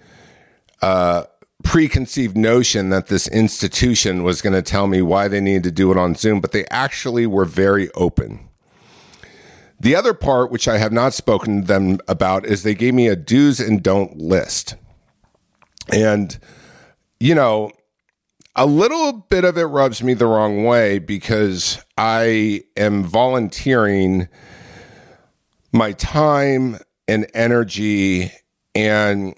uh, 0.82 1.26
preconceived 1.64 2.38
notion 2.38 2.90
that 2.90 3.08
this 3.08 3.28
institution 3.28 4.24
was 4.24 4.42
going 4.42 4.54
to 4.54 4.62
tell 4.62 4.88
me 4.88 5.02
why 5.02 5.28
they 5.28 5.42
needed 5.42 5.64
to 5.64 5.72
do 5.72 5.92
it 5.92 5.98
on 5.98 6.16
Zoom, 6.16 6.40
but 6.40 6.52
they 6.52 6.66
actually 6.68 7.26
were 7.26 7.46
very 7.46 7.92
open. 7.94 8.50
The 9.80 9.96
other 9.96 10.14
part, 10.14 10.52
which 10.52 10.68
I 10.68 10.78
have 10.78 10.92
not 10.92 11.14
spoken 11.14 11.62
to 11.62 11.68
them 11.68 12.00
about, 12.08 12.46
is 12.46 12.64
they 12.64 12.76
gave 12.76 12.94
me 12.94 13.08
a 13.08 13.16
do's 13.16 13.60
and 13.60 13.82
don't 13.82 14.18
list. 14.18 14.76
And, 15.92 16.38
you 17.20 17.34
know, 17.34 17.72
a 18.56 18.66
little 18.66 19.14
bit 19.14 19.46
of 19.46 19.58
it 19.58 19.66
rubs 19.66 20.04
me 20.04 20.14
the 20.14 20.28
wrong 20.28 20.66
way 20.66 21.00
because 21.00 21.82
I 21.98 22.64
am 22.76 23.04
volunteering 23.04 24.28
my 25.72 25.94
time 25.94 26.78
and 27.08 27.26
energy 27.34 28.32
and 28.76 29.34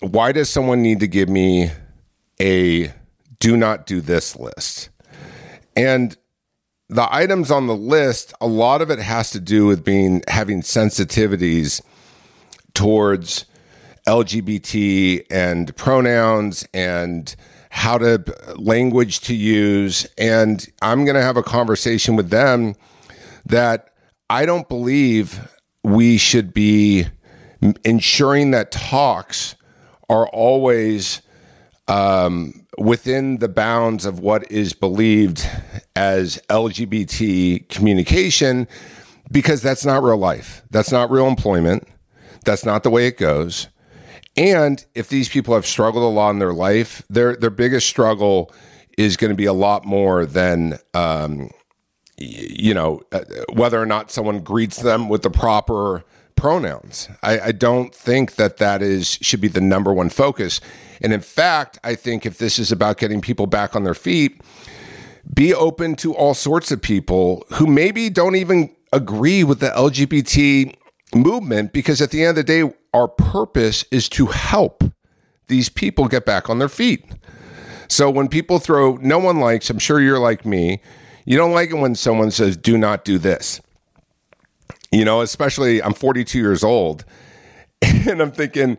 why 0.00 0.32
does 0.32 0.48
someone 0.48 0.82
need 0.82 1.00
to 1.00 1.08
give 1.08 1.28
me 1.28 1.70
a 2.40 2.92
do 3.40 3.56
not 3.56 3.86
do 3.86 4.00
this 4.00 4.36
list? 4.36 4.90
And 5.76 6.16
the 6.88 7.12
items 7.12 7.50
on 7.50 7.66
the 7.66 7.76
list, 7.76 8.32
a 8.40 8.46
lot 8.46 8.80
of 8.80 8.90
it 8.90 8.98
has 8.98 9.30
to 9.30 9.40
do 9.40 9.66
with 9.66 9.84
being 9.84 10.22
having 10.28 10.62
sensitivities 10.62 11.82
towards 12.74 13.44
LGBT 14.06 15.26
and 15.30 15.76
pronouns 15.76 16.66
and 16.72 17.34
how 17.70 17.98
to 17.98 18.24
language 18.56 19.20
to 19.20 19.34
use. 19.34 20.06
And 20.16 20.66
I'm 20.80 21.04
going 21.04 21.16
to 21.16 21.22
have 21.22 21.36
a 21.36 21.42
conversation 21.42 22.16
with 22.16 22.30
them 22.30 22.74
that 23.44 23.90
I 24.30 24.46
don't 24.46 24.68
believe 24.68 25.46
we 25.82 26.18
should 26.18 26.54
be 26.54 27.06
ensuring 27.84 28.52
that 28.52 28.70
talks 28.70 29.54
are 30.08 30.28
always 30.28 31.22
um, 31.86 32.66
within 32.76 33.38
the 33.38 33.48
bounds 33.48 34.04
of 34.04 34.20
what 34.20 34.50
is 34.50 34.72
believed 34.72 35.48
as 35.96 36.38
LGBT 36.48 37.68
communication, 37.68 38.68
because 39.30 39.62
that's 39.62 39.84
not 39.84 40.02
real 40.02 40.16
life. 40.16 40.62
That's 40.70 40.92
not 40.92 41.10
real 41.10 41.26
employment. 41.26 41.86
That's 42.44 42.64
not 42.64 42.82
the 42.82 42.90
way 42.90 43.06
it 43.06 43.18
goes. 43.18 43.68
And 44.36 44.84
if 44.94 45.08
these 45.08 45.28
people 45.28 45.54
have 45.54 45.66
struggled 45.66 46.04
a 46.04 46.14
lot 46.14 46.30
in 46.30 46.38
their 46.38 46.52
life, 46.52 47.02
their 47.10 47.34
their 47.34 47.50
biggest 47.50 47.88
struggle 47.88 48.52
is 48.96 49.16
going 49.16 49.30
to 49.30 49.36
be 49.36 49.46
a 49.46 49.52
lot 49.52 49.84
more 49.84 50.26
than 50.26 50.78
um, 50.94 51.50
you 52.18 52.74
know, 52.74 53.00
uh, 53.12 53.20
whether 53.52 53.80
or 53.80 53.86
not 53.86 54.10
someone 54.10 54.40
greets 54.40 54.82
them 54.82 55.08
with 55.08 55.22
the 55.22 55.30
proper 55.30 56.04
pronouns. 56.38 57.08
I, 57.22 57.40
I, 57.40 57.52
don't 57.52 57.92
think 57.92 58.36
that 58.36 58.58
that 58.58 58.80
is 58.80 59.18
should 59.20 59.40
be 59.40 59.48
the 59.48 59.60
number 59.60 59.92
one 59.92 60.08
focus. 60.08 60.60
And 61.02 61.12
in 61.12 61.20
fact, 61.20 61.78
I 61.82 61.96
think 61.96 62.24
if 62.24 62.38
this 62.38 62.60
is 62.60 62.70
about 62.70 62.98
getting 62.98 63.20
people 63.20 63.48
back 63.48 63.74
on 63.74 63.82
their 63.82 63.94
feet, 63.94 64.40
be 65.34 65.52
open 65.52 65.96
to 65.96 66.14
all 66.14 66.34
sorts 66.34 66.70
of 66.70 66.80
people 66.80 67.44
who 67.54 67.66
maybe 67.66 68.08
don't 68.08 68.36
even 68.36 68.74
agree 68.92 69.42
with 69.42 69.58
the 69.58 69.70
LGBT 69.70 70.74
movement 71.14 71.72
because 71.72 72.00
at 72.00 72.12
the 72.12 72.22
end 72.22 72.30
of 72.30 72.36
the 72.36 72.44
day, 72.44 72.72
our 72.94 73.08
purpose 73.08 73.84
is 73.90 74.08
to 74.10 74.26
help 74.26 74.84
these 75.48 75.68
people 75.68 76.06
get 76.06 76.24
back 76.24 76.48
on 76.48 76.60
their 76.60 76.68
feet. 76.68 77.04
So 77.88 78.10
when 78.10 78.28
people 78.28 78.60
throw, 78.60 78.96
no 78.96 79.18
one 79.18 79.40
likes, 79.40 79.70
I'm 79.70 79.78
sure 79.78 80.00
you're 80.00 80.18
like 80.18 80.46
me, 80.46 80.80
you 81.24 81.36
don't 81.36 81.52
like 81.52 81.70
it 81.70 81.74
when 81.74 81.94
someone 81.94 82.30
says, 82.30 82.56
do 82.56 82.78
not 82.78 83.04
do 83.04 83.18
this. 83.18 83.60
You 84.90 85.04
know, 85.04 85.20
especially 85.20 85.82
I'm 85.82 85.94
42 85.94 86.38
years 86.38 86.64
old 86.64 87.04
and 87.82 88.20
I'm 88.20 88.32
thinking, 88.32 88.78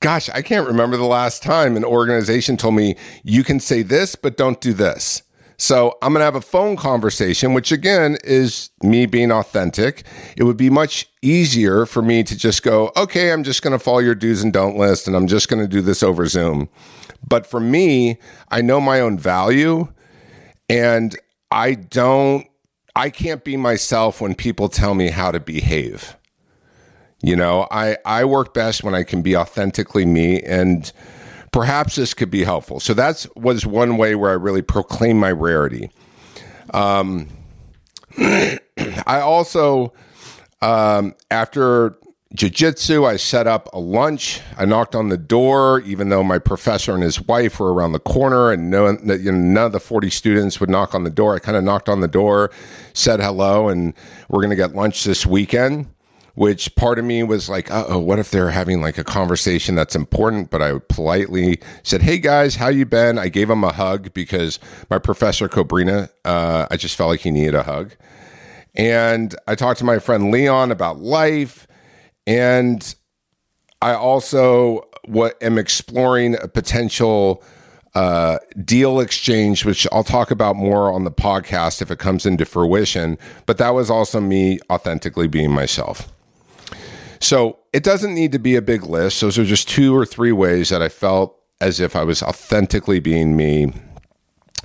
gosh, 0.00 0.28
I 0.30 0.42
can't 0.42 0.66
remember 0.66 0.96
the 0.96 1.04
last 1.04 1.42
time 1.42 1.76
an 1.76 1.84
organization 1.84 2.56
told 2.56 2.74
me 2.74 2.96
you 3.22 3.44
can 3.44 3.60
say 3.60 3.82
this, 3.82 4.16
but 4.16 4.36
don't 4.36 4.60
do 4.60 4.72
this. 4.72 5.22
So 5.60 5.98
I'm 6.00 6.14
going 6.14 6.20
to 6.20 6.24
have 6.24 6.36
a 6.36 6.40
phone 6.40 6.74
conversation, 6.74 7.52
which 7.52 7.70
again 7.70 8.16
is 8.24 8.70
me 8.82 9.04
being 9.04 9.30
authentic. 9.30 10.04
It 10.34 10.44
would 10.44 10.56
be 10.56 10.70
much 10.70 11.06
easier 11.20 11.84
for 11.84 12.00
me 12.00 12.22
to 12.22 12.34
just 12.34 12.62
go, 12.62 12.90
okay, 12.96 13.30
I'm 13.30 13.44
just 13.44 13.60
going 13.60 13.74
to 13.74 13.78
follow 13.78 13.98
your 13.98 14.14
do's 14.14 14.42
and 14.42 14.54
don't 14.54 14.78
list 14.78 15.06
and 15.06 15.14
I'm 15.14 15.26
just 15.26 15.50
going 15.50 15.60
to 15.60 15.68
do 15.68 15.82
this 15.82 16.02
over 16.02 16.24
Zoom. 16.24 16.70
But 17.28 17.46
for 17.46 17.60
me, 17.60 18.18
I 18.50 18.62
know 18.62 18.80
my 18.80 19.00
own 19.00 19.18
value 19.18 19.88
and 20.70 21.14
I 21.50 21.74
don't, 21.74 22.46
I 22.96 23.10
can't 23.10 23.44
be 23.44 23.56
myself 23.56 24.20
when 24.20 24.34
people 24.34 24.68
tell 24.68 24.94
me 24.94 25.08
how 25.08 25.30
to 25.30 25.40
behave. 25.40 26.16
You 27.22 27.36
know, 27.36 27.68
I, 27.70 27.98
I 28.04 28.24
work 28.24 28.54
best 28.54 28.82
when 28.82 28.94
I 28.94 29.02
can 29.02 29.22
be 29.22 29.36
authentically 29.36 30.06
me 30.06 30.40
and 30.40 30.90
perhaps 31.52 31.96
this 31.96 32.14
could 32.14 32.30
be 32.30 32.44
helpful. 32.44 32.80
So 32.80 32.94
that's 32.94 33.28
was 33.36 33.66
one 33.66 33.96
way 33.96 34.14
where 34.14 34.30
I 34.30 34.34
really 34.34 34.62
proclaim 34.62 35.18
my 35.18 35.30
rarity. 35.30 35.90
Um, 36.72 37.28
I 38.18 39.20
also, 39.20 39.92
um, 40.62 41.14
after 41.30 41.98
jiu-jitsu 42.32 43.04
i 43.04 43.16
set 43.16 43.48
up 43.48 43.68
a 43.72 43.78
lunch. 43.78 44.40
I 44.56 44.64
knocked 44.64 44.94
on 44.94 45.08
the 45.08 45.16
door 45.16 45.80
even 45.80 46.10
though 46.10 46.22
my 46.22 46.38
professor 46.38 46.94
and 46.94 47.02
his 47.02 47.20
wife 47.20 47.58
were 47.58 47.72
around 47.72 47.92
the 47.92 47.98
corner 47.98 48.52
and 48.52 48.70
no, 48.70 48.88
you 48.88 49.32
know, 49.32 49.38
none 49.38 49.66
of 49.66 49.72
the 49.72 49.80
40 49.80 50.10
students 50.10 50.60
would 50.60 50.70
knock 50.70 50.94
on 50.94 51.02
the 51.02 51.10
door. 51.10 51.34
I 51.34 51.40
kind 51.40 51.56
of 51.56 51.64
knocked 51.64 51.88
on 51.88 52.00
the 52.00 52.08
door 52.08 52.52
said 52.92 53.20
hello 53.20 53.68
and 53.68 53.94
we're 54.28 54.40
going 54.40 54.50
to 54.50 54.56
get 54.56 54.74
lunch 54.76 55.02
this 55.04 55.26
weekend 55.26 55.88
which 56.34 56.72
part 56.76 57.00
of 57.00 57.04
me 57.04 57.24
was 57.24 57.48
like 57.48 57.66
oh 57.72 57.98
what 57.98 58.20
if 58.20 58.30
they're 58.30 58.50
having 58.50 58.80
like 58.80 58.96
a 58.96 59.04
conversation 59.04 59.74
that's 59.74 59.96
important? 59.96 60.50
But 60.50 60.62
i 60.62 60.78
politely 60.88 61.60
said 61.82 62.02
hey 62.02 62.18
guys 62.18 62.54
how 62.54 62.68
you 62.68 62.86
been? 62.86 63.18
I 63.18 63.28
gave 63.28 63.50
him 63.50 63.64
a 63.64 63.72
hug 63.72 64.14
because 64.14 64.60
my 64.88 65.00
professor 65.00 65.48
cobrina 65.48 66.08
uh, 66.24 66.68
i 66.70 66.76
just 66.76 66.94
felt 66.94 67.10
like 67.10 67.20
he 67.20 67.32
needed 67.32 67.56
a 67.56 67.64
hug. 67.64 67.96
And 68.76 69.34
i 69.48 69.56
talked 69.56 69.80
to 69.80 69.84
my 69.84 69.98
friend 69.98 70.30
leon 70.30 70.70
about 70.70 71.00
life 71.00 71.66
and 72.26 72.94
I 73.82 73.94
also 73.94 74.88
what 75.04 75.42
am 75.42 75.58
exploring 75.58 76.36
a 76.40 76.48
potential 76.48 77.42
uh, 77.94 78.38
deal 78.64 79.00
exchange, 79.00 79.64
which 79.64 79.86
I'll 79.90 80.04
talk 80.04 80.30
about 80.30 80.56
more 80.56 80.92
on 80.92 81.04
the 81.04 81.10
podcast 81.10 81.82
if 81.82 81.90
it 81.90 81.98
comes 81.98 82.24
into 82.24 82.44
fruition. 82.44 83.18
But 83.46 83.58
that 83.58 83.70
was 83.70 83.90
also 83.90 84.20
me 84.20 84.60
authentically 84.70 85.26
being 85.26 85.50
myself. 85.50 86.12
So 87.20 87.58
it 87.72 87.82
doesn't 87.82 88.14
need 88.14 88.32
to 88.32 88.38
be 88.38 88.56
a 88.56 88.62
big 88.62 88.84
list. 88.84 89.20
Those 89.20 89.38
are 89.38 89.44
just 89.44 89.68
two 89.68 89.96
or 89.96 90.06
three 90.06 90.32
ways 90.32 90.68
that 90.70 90.82
I 90.82 90.88
felt 90.88 91.36
as 91.60 91.80
if 91.80 91.94
I 91.94 92.04
was 92.04 92.22
authentically 92.22 93.00
being 93.00 93.36
me. 93.36 93.72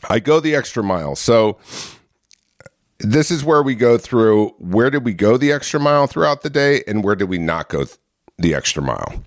I 0.10 0.20
go 0.20 0.40
the 0.40 0.56
extra 0.56 0.84
mile. 0.84 1.16
So 1.16 1.58
this 3.12 3.32
is 3.32 3.44
where 3.44 3.62
we 3.62 3.76
go 3.76 3.98
through 3.98 4.50
where 4.60 4.90
did 4.90 5.06
we 5.06 5.14
go 5.14 5.38
the 5.38 5.52
extra 5.52 5.80
mile 5.80 6.08
throughout 6.08 6.42
the 6.42 6.50
day 6.50 6.84
and 6.88 7.04
where 7.04 7.16
did 7.16 7.30
we 7.30 7.38
not 7.38 7.70
go 7.70 7.86
th- 7.86 7.98
the 8.38 8.54
extra 8.54 8.82
mile. 8.84 9.24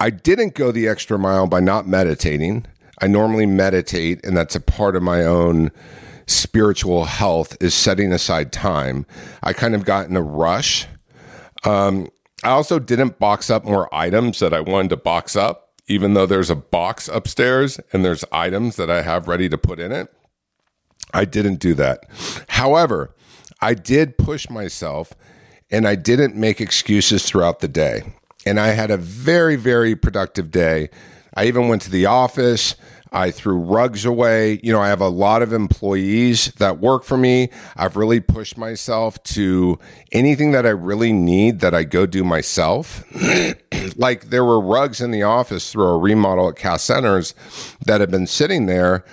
I 0.00 0.10
didn't 0.10 0.54
go 0.54 0.72
the 0.72 0.88
extra 0.88 1.18
mile 1.18 1.46
by 1.46 1.60
not 1.60 1.86
meditating. 1.86 2.66
I 3.00 3.06
normally 3.06 3.46
meditate, 3.46 4.24
and 4.24 4.36
that's 4.36 4.54
a 4.54 4.60
part 4.60 4.96
of 4.96 5.02
my 5.02 5.24
own 5.24 5.70
spiritual 6.26 7.04
health 7.04 7.56
is 7.60 7.74
setting 7.74 8.12
aside 8.12 8.52
time. 8.52 9.06
I 9.42 9.52
kind 9.52 9.74
of 9.74 9.84
got 9.84 10.08
in 10.08 10.16
a 10.16 10.22
rush. 10.22 10.86
Um, 11.64 12.08
I 12.42 12.50
also 12.50 12.78
didn't 12.78 13.18
box 13.18 13.50
up 13.50 13.64
more 13.64 13.92
items 13.94 14.38
that 14.38 14.54
I 14.54 14.60
wanted 14.60 14.90
to 14.90 14.96
box 14.96 15.36
up, 15.36 15.72
even 15.86 16.14
though 16.14 16.26
there's 16.26 16.50
a 16.50 16.56
box 16.56 17.08
upstairs 17.08 17.80
and 17.92 18.04
there's 18.04 18.24
items 18.32 18.76
that 18.76 18.90
I 18.90 19.02
have 19.02 19.28
ready 19.28 19.48
to 19.48 19.58
put 19.58 19.80
in 19.80 19.92
it. 19.92 20.13
I 21.14 21.24
didn't 21.24 21.60
do 21.60 21.74
that. 21.74 22.04
However, 22.48 23.14
I 23.60 23.74
did 23.74 24.18
push 24.18 24.50
myself 24.50 25.14
and 25.70 25.88
I 25.88 25.94
didn't 25.94 26.36
make 26.36 26.60
excuses 26.60 27.24
throughout 27.24 27.60
the 27.60 27.68
day. 27.68 28.02
And 28.44 28.60
I 28.60 28.68
had 28.68 28.90
a 28.90 28.96
very, 28.96 29.56
very 29.56 29.96
productive 29.96 30.50
day. 30.50 30.90
I 31.34 31.46
even 31.46 31.68
went 31.68 31.82
to 31.82 31.90
the 31.90 32.06
office. 32.06 32.76
I 33.10 33.30
threw 33.30 33.56
rugs 33.56 34.04
away. 34.04 34.58
You 34.62 34.72
know, 34.72 34.80
I 34.80 34.88
have 34.88 35.00
a 35.00 35.08
lot 35.08 35.40
of 35.40 35.52
employees 35.52 36.52
that 36.58 36.80
work 36.80 37.04
for 37.04 37.16
me. 37.16 37.48
I've 37.76 37.96
really 37.96 38.20
pushed 38.20 38.58
myself 38.58 39.22
to 39.24 39.78
anything 40.10 40.50
that 40.50 40.66
I 40.66 40.70
really 40.70 41.12
need 41.12 41.60
that 41.60 41.74
I 41.74 41.84
go 41.84 42.06
do 42.06 42.24
myself. 42.24 43.04
like 43.96 44.30
there 44.30 44.44
were 44.44 44.60
rugs 44.60 45.00
in 45.00 45.12
the 45.12 45.22
office 45.22 45.70
through 45.70 45.86
a 45.86 45.98
remodel 45.98 46.48
at 46.48 46.56
Cast 46.56 46.86
Centers 46.86 47.34
that 47.86 48.00
had 48.00 48.10
been 48.10 48.26
sitting 48.26 48.66
there 48.66 49.04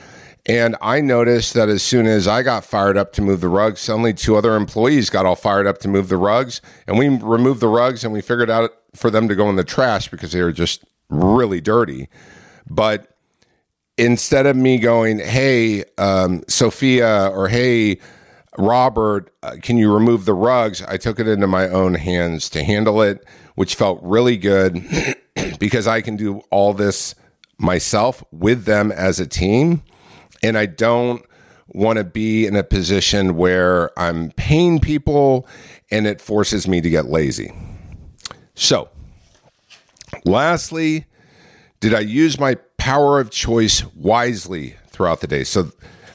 and 0.45 0.75
I 0.81 1.01
noticed 1.01 1.53
that 1.53 1.69
as 1.69 1.83
soon 1.83 2.07
as 2.07 2.27
I 2.27 2.41
got 2.41 2.65
fired 2.65 2.97
up 2.97 3.13
to 3.13 3.21
move 3.21 3.41
the 3.41 3.49
rugs, 3.49 3.81
suddenly 3.81 4.13
two 4.13 4.35
other 4.35 4.55
employees 4.55 5.09
got 5.09 5.25
all 5.25 5.35
fired 5.35 5.67
up 5.67 5.77
to 5.79 5.87
move 5.87 6.09
the 6.09 6.17
rugs. 6.17 6.61
And 6.87 6.97
we 6.97 7.09
removed 7.09 7.59
the 7.59 7.67
rugs 7.67 8.03
and 8.03 8.11
we 8.11 8.21
figured 8.21 8.49
out 8.49 8.71
for 8.95 9.11
them 9.11 9.27
to 9.27 9.35
go 9.35 9.49
in 9.49 9.55
the 9.55 9.63
trash 9.63 10.09
because 10.09 10.31
they 10.31 10.41
were 10.41 10.51
just 10.51 10.83
really 11.09 11.61
dirty. 11.61 12.09
But 12.67 13.15
instead 13.97 14.47
of 14.47 14.55
me 14.55 14.79
going, 14.79 15.19
hey, 15.19 15.83
um, 15.99 16.43
Sophia, 16.47 17.27
or 17.27 17.47
hey, 17.47 17.99
Robert, 18.57 19.31
uh, 19.43 19.57
can 19.61 19.77
you 19.77 19.93
remove 19.93 20.25
the 20.25 20.33
rugs? 20.33 20.81
I 20.81 20.97
took 20.97 21.19
it 21.19 21.27
into 21.27 21.47
my 21.47 21.69
own 21.69 21.93
hands 21.93 22.49
to 22.49 22.63
handle 22.63 23.01
it, 23.03 23.23
which 23.53 23.75
felt 23.75 23.99
really 24.01 24.37
good 24.37 24.83
because 25.59 25.85
I 25.85 26.01
can 26.01 26.15
do 26.15 26.41
all 26.49 26.73
this 26.73 27.13
myself 27.59 28.23
with 28.31 28.65
them 28.65 28.91
as 28.91 29.19
a 29.19 29.27
team 29.27 29.83
and 30.43 30.57
I 30.57 30.65
don't 30.65 31.25
want 31.67 31.97
to 31.97 32.03
be 32.03 32.45
in 32.45 32.55
a 32.55 32.63
position 32.63 33.35
where 33.35 33.97
I'm 33.97 34.31
paying 34.31 34.79
people 34.79 35.47
and 35.89 36.07
it 36.07 36.21
forces 36.21 36.67
me 36.67 36.81
to 36.81 36.89
get 36.89 37.05
lazy. 37.05 37.53
So, 38.55 38.89
lastly, 40.25 41.05
did 41.79 41.93
I 41.93 41.99
use 41.99 42.39
my 42.39 42.55
power 42.77 43.19
of 43.19 43.31
choice 43.31 43.83
wisely 43.95 44.75
throughout 44.87 45.21
the 45.21 45.27
day? 45.27 45.43
So, 45.43 45.71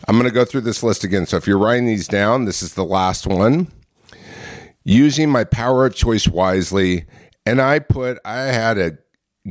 I'm 0.09 0.17
going 0.17 0.29
to 0.29 0.35
go 0.35 0.45
through 0.45 0.61
this 0.63 0.83
list 0.83 1.05
again. 1.05 1.27
So, 1.27 1.37
if 1.37 1.47
you're 1.47 1.59
writing 1.59 1.87
these 1.87 2.07
down, 2.07 2.45
this 2.45 2.63
is 2.63 2.75
the 2.75 2.85
last 2.85 3.27
one. 3.27 3.69
Using 4.85 5.31
my 5.31 5.45
power 5.45 5.87
of 5.87 5.95
choice 5.95 6.29
wisely. 6.29 7.07
And 7.45 7.61
I 7.61 7.79
put, 7.81 8.19
I 8.25 8.43
had 8.43 8.79
a 8.79 8.99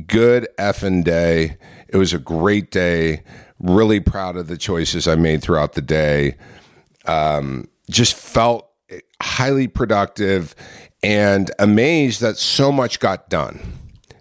good 0.06 0.48
effing 0.58 1.04
day. 1.04 1.58
It 1.88 1.96
was 1.96 2.12
a 2.12 2.18
great 2.18 2.70
day 2.70 3.22
really 3.58 4.00
proud 4.00 4.36
of 4.36 4.48
the 4.48 4.56
choices 4.56 5.08
I 5.08 5.16
made 5.16 5.42
throughout 5.42 5.74
the 5.74 5.82
day. 5.82 6.36
Um, 7.06 7.68
just 7.90 8.14
felt 8.14 8.68
highly 9.22 9.68
productive 9.68 10.54
and 11.02 11.50
amazed 11.58 12.20
that 12.20 12.36
so 12.36 12.72
much 12.72 13.00
got 13.00 13.28
done. 13.28 13.60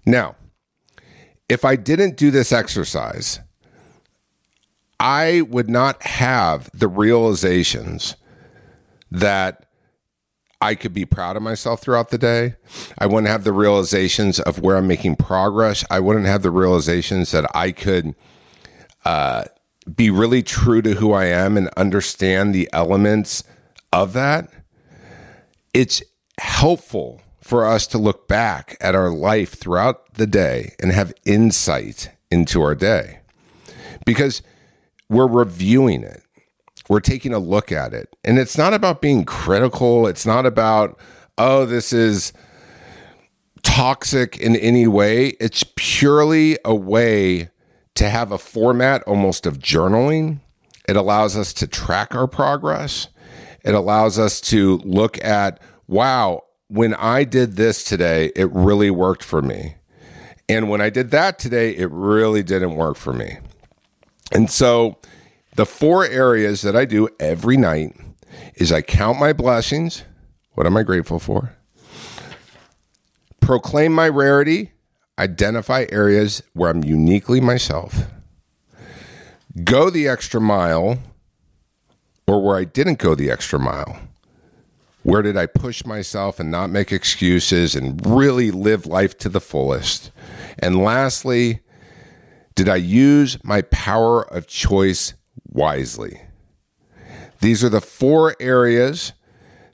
Now, 0.06 0.36
if 1.50 1.65
I 1.65 1.76
didn't 1.76 2.17
do 2.17 2.32
this 2.32 2.52
exercise, 2.52 3.39
I 5.00 5.41
would 5.41 5.69
not 5.69 6.02
have 6.04 6.69
the 6.74 6.88
realizations 6.88 8.15
that 9.12 9.65
I 10.62 10.76
could 10.76 10.93
be 10.93 11.06
proud 11.06 11.36
of 11.36 11.43
myself 11.43 11.82
throughout 11.82 12.10
the 12.10 12.17
day. 12.17 12.56
I 12.98 13.06
wouldn't 13.06 13.28
have 13.28 13.43
the 13.43 13.52
realizations 13.52 14.39
of 14.39 14.62
where 14.62 14.78
I'm 14.78 14.88
making 14.88 15.17
progress. 15.17 15.84
I 15.91 16.00
wouldn't 16.00 16.26
have 16.26 16.41
the 16.41 16.52
realizations 16.52 17.32
that 17.32 17.45
I 17.56 17.71
could 17.71 18.15
be 19.96 20.10
really 20.10 20.44
true 20.44 20.82
to 20.82 20.96
who 20.96 21.13
I 21.13 21.26
am 21.26 21.58
and 21.58 21.70
understand 21.78 22.54
the 22.54 22.70
elements 22.74 23.44
of 23.94 24.13
that, 24.13 24.50
it's 25.74 26.02
helpful 26.39 27.22
for 27.41 27.65
us 27.65 27.86
to 27.88 27.98
look 27.98 28.28
back 28.28 28.76
at 28.82 28.96
our 28.96 29.12
life 29.12 29.54
throughout 29.54 30.15
the 30.15 30.26
day 30.26 30.74
and 30.80 30.91
have 30.91 31.13
insight 31.26 32.10
into 32.32 32.62
our 32.62 32.74
day 32.74 33.20
because 34.06 34.41
we're 35.10 35.28
reviewing 35.28 36.04
it. 36.04 36.24
We're 36.89 37.00
taking 37.00 37.34
a 37.34 37.39
look 37.39 37.72
at 37.72 37.94
it. 37.94 38.15
And 38.24 38.39
it's 38.39 38.58
not 38.58 38.74
about 38.74 39.02
being 39.02 39.26
critical. 39.26 40.08
It's 40.08 40.26
not 40.26 40.46
about, 40.46 41.00
oh, 41.38 41.65
this 41.65 41.94
is 41.94 42.34
toxic 43.63 44.38
in 44.38 44.56
any 44.56 44.88
way. 44.88 45.30
It's 45.39 45.63
purely 45.76 46.58
a 46.65 46.76
way 46.76 47.50
to 47.96 48.10
have 48.10 48.32
a 48.32 48.38
format 48.38 49.04
almost 49.04 49.46
of 49.46 49.60
journaling. 49.60 50.40
It 50.88 50.96
allows 50.96 51.36
us 51.36 51.54
to 51.54 51.68
track 51.68 52.14
our 52.14 52.28
progress. 52.28 53.08
It 53.64 53.74
allows 53.74 54.20
us 54.20 54.40
to 54.42 54.78
look 54.80 55.24
at, 55.24 55.60
wow, 55.88 56.44
when 56.68 56.94
I 56.94 57.24
did 57.24 57.56
this 57.56 57.84
today, 57.84 58.32
it 58.36 58.52
really 58.52 58.92
worked 58.92 59.24
for 59.24 59.42
me. 59.42 59.76
And 60.48 60.70
when 60.70 60.82
I 60.82 60.90
did 60.90 61.12
that 61.12 61.40
today, 61.40 61.76
it 61.76 61.90
really 61.92 62.44
didn't 62.44 62.76
work 62.76 62.98
for 62.98 63.14
me. 63.14 63.40
And 64.32 64.52
so 64.52 65.00
the 65.56 65.66
four 65.66 66.06
areas 66.06 66.62
that 66.62 66.76
I 66.76 66.86
do 66.86 67.10
every 67.20 67.58
night 67.58 67.96
is 68.56 68.72
I 68.72 68.82
count 68.82 69.20
my 69.20 69.34
blessings. 69.34 70.04
What 70.54 70.68
am 70.68 70.78
I 70.78 70.84
grateful 70.84 71.20
for? 71.20 71.56
Proclaim 73.40 73.94
my 73.94 74.10
rarity 74.10 74.72
identify 75.17 75.86
areas 75.89 76.43
where 76.54 76.69
I'm 76.69 76.84
uniquely 76.84 77.39
myself, 77.39 78.06
go 79.63 79.89
the 79.89 80.08
extra 80.08 80.41
mile, 80.41 80.99
or 82.28 82.41
where 82.43 82.58
I 82.58 82.63
didn't 82.63 82.99
go 82.99 83.15
the 83.15 83.32
extra 83.32 83.60
mile? 83.60 83.99
Where 85.04 85.21
did 85.21 85.38
I 85.38 85.45
push 85.45 85.86
myself 85.86 86.39
and 86.39 86.49
not 86.49 86.71
make 86.71 86.91
excuses 86.91 87.75
and 87.75 88.04
really 88.06 88.49
live 88.49 88.88
life 88.88 89.17
to 89.19 89.30
the 89.30 89.39
fullest? 89.39 90.12
And 90.58 90.84
lastly, 90.84 91.60
did 92.56 92.67
I 92.67 92.78
use 92.78 93.38
my 93.43 93.62
power 93.63 94.23
of 94.23 94.47
choice 94.47 95.13
wisely? 95.47 96.21
These 97.39 97.63
are 97.63 97.69
the 97.69 97.82
four 97.82 98.36
areas 98.39 99.13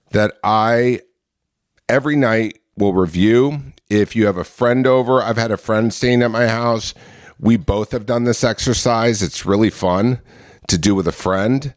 that 0.10 0.34
I 0.43 0.99
every 1.88 2.15
night 2.15 2.60
will 2.75 2.93
review. 2.93 3.62
If 3.91 4.15
you 4.15 4.25
have 4.25 4.38
a 4.38 4.45
friend 4.45 4.88
over, 4.88 5.21
I've 5.21 5.36
had 5.36 5.51
a 5.51 5.58
friend 5.58 5.93
staying 5.93 6.23
at 6.23 6.32
my 6.32 6.47
house. 6.47 6.93
We 7.38 7.58
both 7.58 7.91
have 7.91 8.06
done 8.06 8.23
this 8.23 8.41
exercise. 8.41 9.21
It's 9.21 9.45
really 9.45 9.69
fun 9.69 10.21
to 10.69 10.77
do 10.77 10.95
with 10.95 11.10
a 11.10 11.12
friend. 11.12 11.73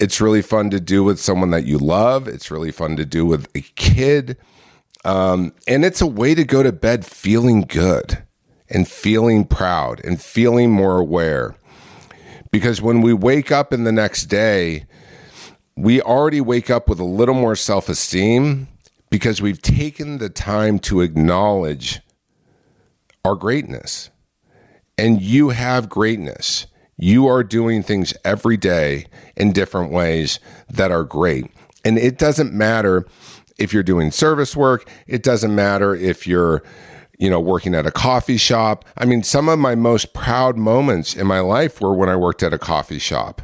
It's 0.00 0.20
really 0.20 0.42
fun 0.42 0.70
to 0.70 0.80
do 0.80 1.04
with 1.04 1.20
someone 1.20 1.50
that 1.50 1.64
you 1.64 1.78
love. 1.78 2.26
It's 2.26 2.50
really 2.50 2.72
fun 2.72 2.96
to 2.96 3.04
do 3.04 3.24
with 3.24 3.46
a 3.54 3.60
kid. 3.60 4.36
Um, 5.04 5.52
and 5.68 5.84
it's 5.84 6.00
a 6.00 6.08
way 6.08 6.34
to 6.34 6.42
go 6.42 6.64
to 6.64 6.72
bed 6.72 7.06
feeling 7.06 7.60
good 7.60 8.24
and 8.68 8.88
feeling 8.88 9.44
proud 9.44 10.04
and 10.04 10.20
feeling 10.20 10.72
more 10.72 10.98
aware. 10.98 11.54
Because 12.50 12.82
when 12.82 13.00
we 13.00 13.12
wake 13.12 13.52
up 13.52 13.72
in 13.72 13.84
the 13.84 13.92
next 13.92 14.24
day, 14.24 14.86
we 15.76 16.02
already 16.02 16.40
wake 16.40 16.68
up 16.68 16.88
with 16.88 16.98
a 16.98 17.04
little 17.04 17.36
more 17.36 17.54
self 17.54 17.88
esteem 17.88 18.66
because 19.14 19.40
we've 19.40 19.62
taken 19.62 20.18
the 20.18 20.28
time 20.28 20.76
to 20.76 21.00
acknowledge 21.00 22.00
our 23.24 23.36
greatness. 23.36 24.10
And 24.98 25.22
you 25.22 25.50
have 25.50 25.88
greatness. 25.88 26.66
You 26.96 27.28
are 27.28 27.44
doing 27.44 27.84
things 27.84 28.12
every 28.24 28.56
day 28.56 29.06
in 29.36 29.52
different 29.52 29.92
ways 29.92 30.40
that 30.68 30.90
are 30.90 31.04
great. 31.04 31.46
And 31.84 31.96
it 31.96 32.18
doesn't 32.18 32.52
matter 32.52 33.06
if 33.56 33.72
you're 33.72 33.84
doing 33.84 34.10
service 34.10 34.56
work, 34.56 34.90
it 35.06 35.22
doesn't 35.22 35.54
matter 35.54 35.94
if 35.94 36.26
you're 36.26 36.64
you 37.16 37.30
know, 37.30 37.38
working 37.38 37.72
at 37.72 37.86
a 37.86 37.92
coffee 37.92 38.36
shop. 38.36 38.84
I 38.98 39.04
mean, 39.04 39.22
some 39.22 39.48
of 39.48 39.60
my 39.60 39.76
most 39.76 40.12
proud 40.12 40.58
moments 40.58 41.14
in 41.14 41.28
my 41.28 41.38
life 41.38 41.80
were 41.80 41.94
when 41.94 42.08
I 42.08 42.16
worked 42.16 42.42
at 42.42 42.52
a 42.52 42.58
coffee 42.58 42.98
shop 42.98 43.42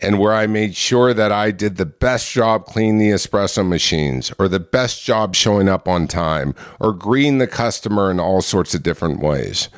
and 0.00 0.18
where 0.18 0.34
I 0.34 0.46
made 0.46 0.76
sure 0.76 1.12
that 1.12 1.32
I 1.32 1.50
did 1.50 1.76
the 1.76 1.86
best 1.86 2.30
job 2.30 2.66
cleaning 2.66 2.98
the 2.98 3.10
espresso 3.10 3.66
machines 3.66 4.32
or 4.38 4.48
the 4.48 4.60
best 4.60 5.02
job 5.02 5.34
showing 5.34 5.68
up 5.68 5.88
on 5.88 6.06
time 6.06 6.54
or 6.78 6.92
greeting 6.92 7.38
the 7.38 7.46
customer 7.46 8.10
in 8.10 8.20
all 8.20 8.40
sorts 8.40 8.74
of 8.74 8.82
different 8.82 9.20
ways. 9.20 9.68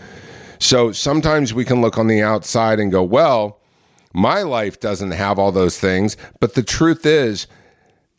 So 0.59 0.93
sometimes 0.93 1.55
we 1.55 1.65
can 1.65 1.81
look 1.81 1.97
on 1.97 2.07
the 2.07 2.21
outside 2.21 2.79
and 2.79 2.93
go, 2.93 3.03
well, 3.03 3.61
my 4.13 4.43
life 4.43 4.79
doesn't 4.79 5.13
have 5.13 5.39
all 5.39 5.53
those 5.53 5.79
things. 5.79 6.17
But 6.39 6.55
the 6.55 6.63
truth 6.63 7.07
is, 7.07 7.47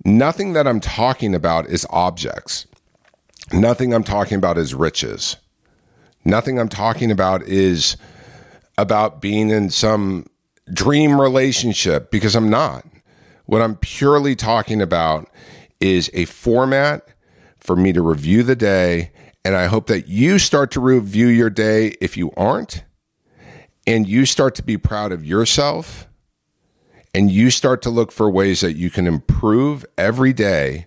nothing 0.03 0.53
that 0.53 0.67
I'm 0.67 0.79
talking 0.79 1.35
about 1.35 1.67
is 1.67 1.85
objects. 1.91 2.65
Nothing 3.53 3.93
I'm 3.93 4.03
talking 4.03 4.37
about 4.37 4.57
is 4.57 4.73
riches. 4.73 5.37
Nothing 6.25 6.59
I'm 6.59 6.69
talking 6.69 7.11
about 7.11 7.43
is 7.43 7.95
about 8.77 9.21
being 9.21 9.49
in 9.49 9.69
some 9.69 10.25
dream 10.73 11.19
relationship 11.19 12.11
because 12.11 12.35
I'm 12.35 12.49
not. 12.49 12.85
What 13.45 13.61
I'm 13.61 13.75
purely 13.75 14.35
talking 14.35 14.81
about 14.81 15.29
is 15.79 16.09
a 16.13 16.25
format 16.25 17.07
for 17.59 17.75
me 17.75 17.93
to 17.93 18.01
review 18.01 18.43
the 18.43 18.55
day. 18.55 19.11
And 19.43 19.55
I 19.55 19.65
hope 19.65 19.87
that 19.87 20.07
you 20.07 20.39
start 20.39 20.71
to 20.71 20.79
review 20.79 21.27
your 21.27 21.49
day 21.49 21.95
if 21.99 22.15
you 22.15 22.31
aren't, 22.37 22.83
and 23.87 24.07
you 24.07 24.25
start 24.25 24.53
to 24.55 24.63
be 24.63 24.77
proud 24.77 25.11
of 25.11 25.25
yourself, 25.25 26.07
and 27.15 27.31
you 27.31 27.49
start 27.49 27.81
to 27.81 27.89
look 27.89 28.11
for 28.11 28.29
ways 28.29 28.61
that 28.61 28.73
you 28.73 28.91
can 28.91 29.07
improve 29.07 29.83
every 29.97 30.31
day 30.31 30.85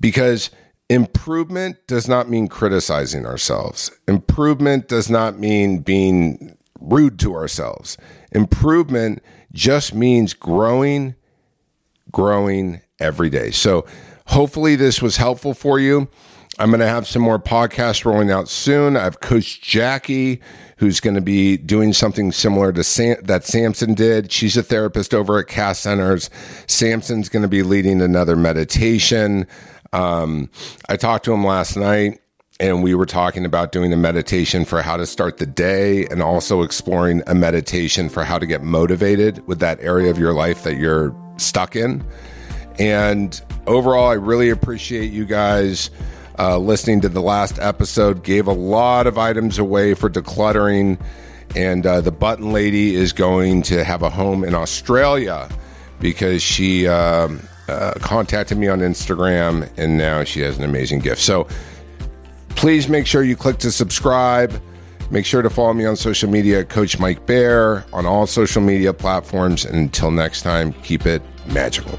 because 0.00 0.50
improvement 0.88 1.76
does 1.86 2.08
not 2.08 2.28
mean 2.28 2.48
criticizing 2.48 3.24
ourselves. 3.24 3.92
Improvement 4.08 4.88
does 4.88 5.08
not 5.08 5.38
mean 5.38 5.78
being 5.78 6.56
rude 6.80 7.18
to 7.20 7.34
ourselves. 7.34 7.96
Improvement 8.32 9.22
just 9.52 9.94
means 9.94 10.34
growing, 10.34 11.14
growing 12.10 12.80
every 12.98 13.30
day. 13.30 13.50
So 13.50 13.86
hopefully 14.26 14.76
this 14.76 15.02
was 15.02 15.16
helpful 15.16 15.54
for 15.54 15.78
you. 15.78 16.08
I'm 16.58 16.70
going 16.70 16.80
to 16.80 16.86
have 16.86 17.06
some 17.06 17.22
more 17.22 17.38
podcasts 17.38 18.04
rolling 18.04 18.30
out 18.30 18.48
soon. 18.48 18.96
I 18.96 19.04
have 19.04 19.20
Coach 19.20 19.62
Jackie, 19.62 20.42
who's 20.76 21.00
going 21.00 21.14
to 21.14 21.22
be 21.22 21.56
doing 21.56 21.94
something 21.94 22.32
similar 22.32 22.70
to 22.72 22.84
Sam, 22.84 23.16
that 23.22 23.44
Samson 23.44 23.94
did. 23.94 24.30
She's 24.30 24.58
a 24.58 24.62
therapist 24.62 25.14
over 25.14 25.38
at 25.38 25.46
Cast 25.46 25.82
Centers. 25.82 26.28
Samson's 26.66 27.30
going 27.30 27.42
to 27.42 27.48
be 27.48 27.62
leading 27.62 28.02
another 28.02 28.36
meditation. 28.36 29.46
Um, 29.94 30.50
I 30.88 30.96
talked 30.96 31.24
to 31.24 31.32
him 31.32 31.44
last 31.44 31.76
night 31.76 32.20
and 32.60 32.82
we 32.82 32.94
were 32.94 33.06
talking 33.06 33.46
about 33.46 33.72
doing 33.72 33.90
a 33.90 33.96
meditation 33.96 34.66
for 34.66 34.82
how 34.82 34.98
to 34.98 35.06
start 35.06 35.38
the 35.38 35.46
day 35.46 36.06
and 36.08 36.22
also 36.22 36.60
exploring 36.60 37.22
a 37.26 37.34
meditation 37.34 38.10
for 38.10 38.22
how 38.22 38.38
to 38.38 38.44
get 38.44 38.62
motivated 38.62 39.44
with 39.46 39.60
that 39.60 39.80
area 39.80 40.10
of 40.10 40.18
your 40.18 40.34
life 40.34 40.62
that 40.64 40.76
you're 40.76 41.16
stuck 41.38 41.74
in. 41.74 42.04
And 42.78 43.40
overall, 43.66 44.08
I 44.08 44.12
really 44.12 44.50
appreciate 44.50 45.10
you 45.10 45.24
guys 45.24 45.90
uh, 46.38 46.58
listening 46.58 47.00
to 47.00 47.08
the 47.08 47.22
last 47.22 47.58
episode. 47.58 48.22
Gave 48.22 48.46
a 48.46 48.52
lot 48.52 49.06
of 49.06 49.16
items 49.16 49.58
away 49.58 49.94
for 49.94 50.10
decluttering. 50.10 51.00
And 51.56 51.86
uh, 51.86 52.02
the 52.02 52.12
button 52.12 52.52
lady 52.52 52.94
is 52.94 53.14
going 53.14 53.62
to 53.62 53.84
have 53.84 54.02
a 54.02 54.10
home 54.10 54.44
in 54.44 54.54
Australia 54.54 55.48
because 55.98 56.42
she 56.42 56.86
uh, 56.86 57.28
uh 57.68 57.92
contacted 58.00 58.58
me 58.58 58.68
on 58.68 58.80
Instagram 58.80 59.68
and 59.76 59.96
now 59.96 60.24
she 60.24 60.40
has 60.40 60.58
an 60.58 60.64
amazing 60.64 61.00
gift. 61.00 61.20
So, 61.20 61.46
Please 62.50 62.88
make 62.88 63.06
sure 63.06 63.22
you 63.22 63.36
click 63.36 63.58
to 63.58 63.70
subscribe. 63.70 64.60
Make 65.10 65.26
sure 65.26 65.42
to 65.42 65.50
follow 65.50 65.72
me 65.72 65.86
on 65.86 65.96
social 65.96 66.30
media, 66.30 66.64
Coach 66.64 66.98
Mike 66.98 67.26
Bayer, 67.26 67.84
on 67.92 68.06
all 68.06 68.26
social 68.26 68.62
media 68.62 68.92
platforms. 68.92 69.64
And 69.64 69.76
until 69.76 70.10
next 70.10 70.42
time, 70.42 70.72
keep 70.84 71.04
it 71.04 71.22
magical. 71.46 71.98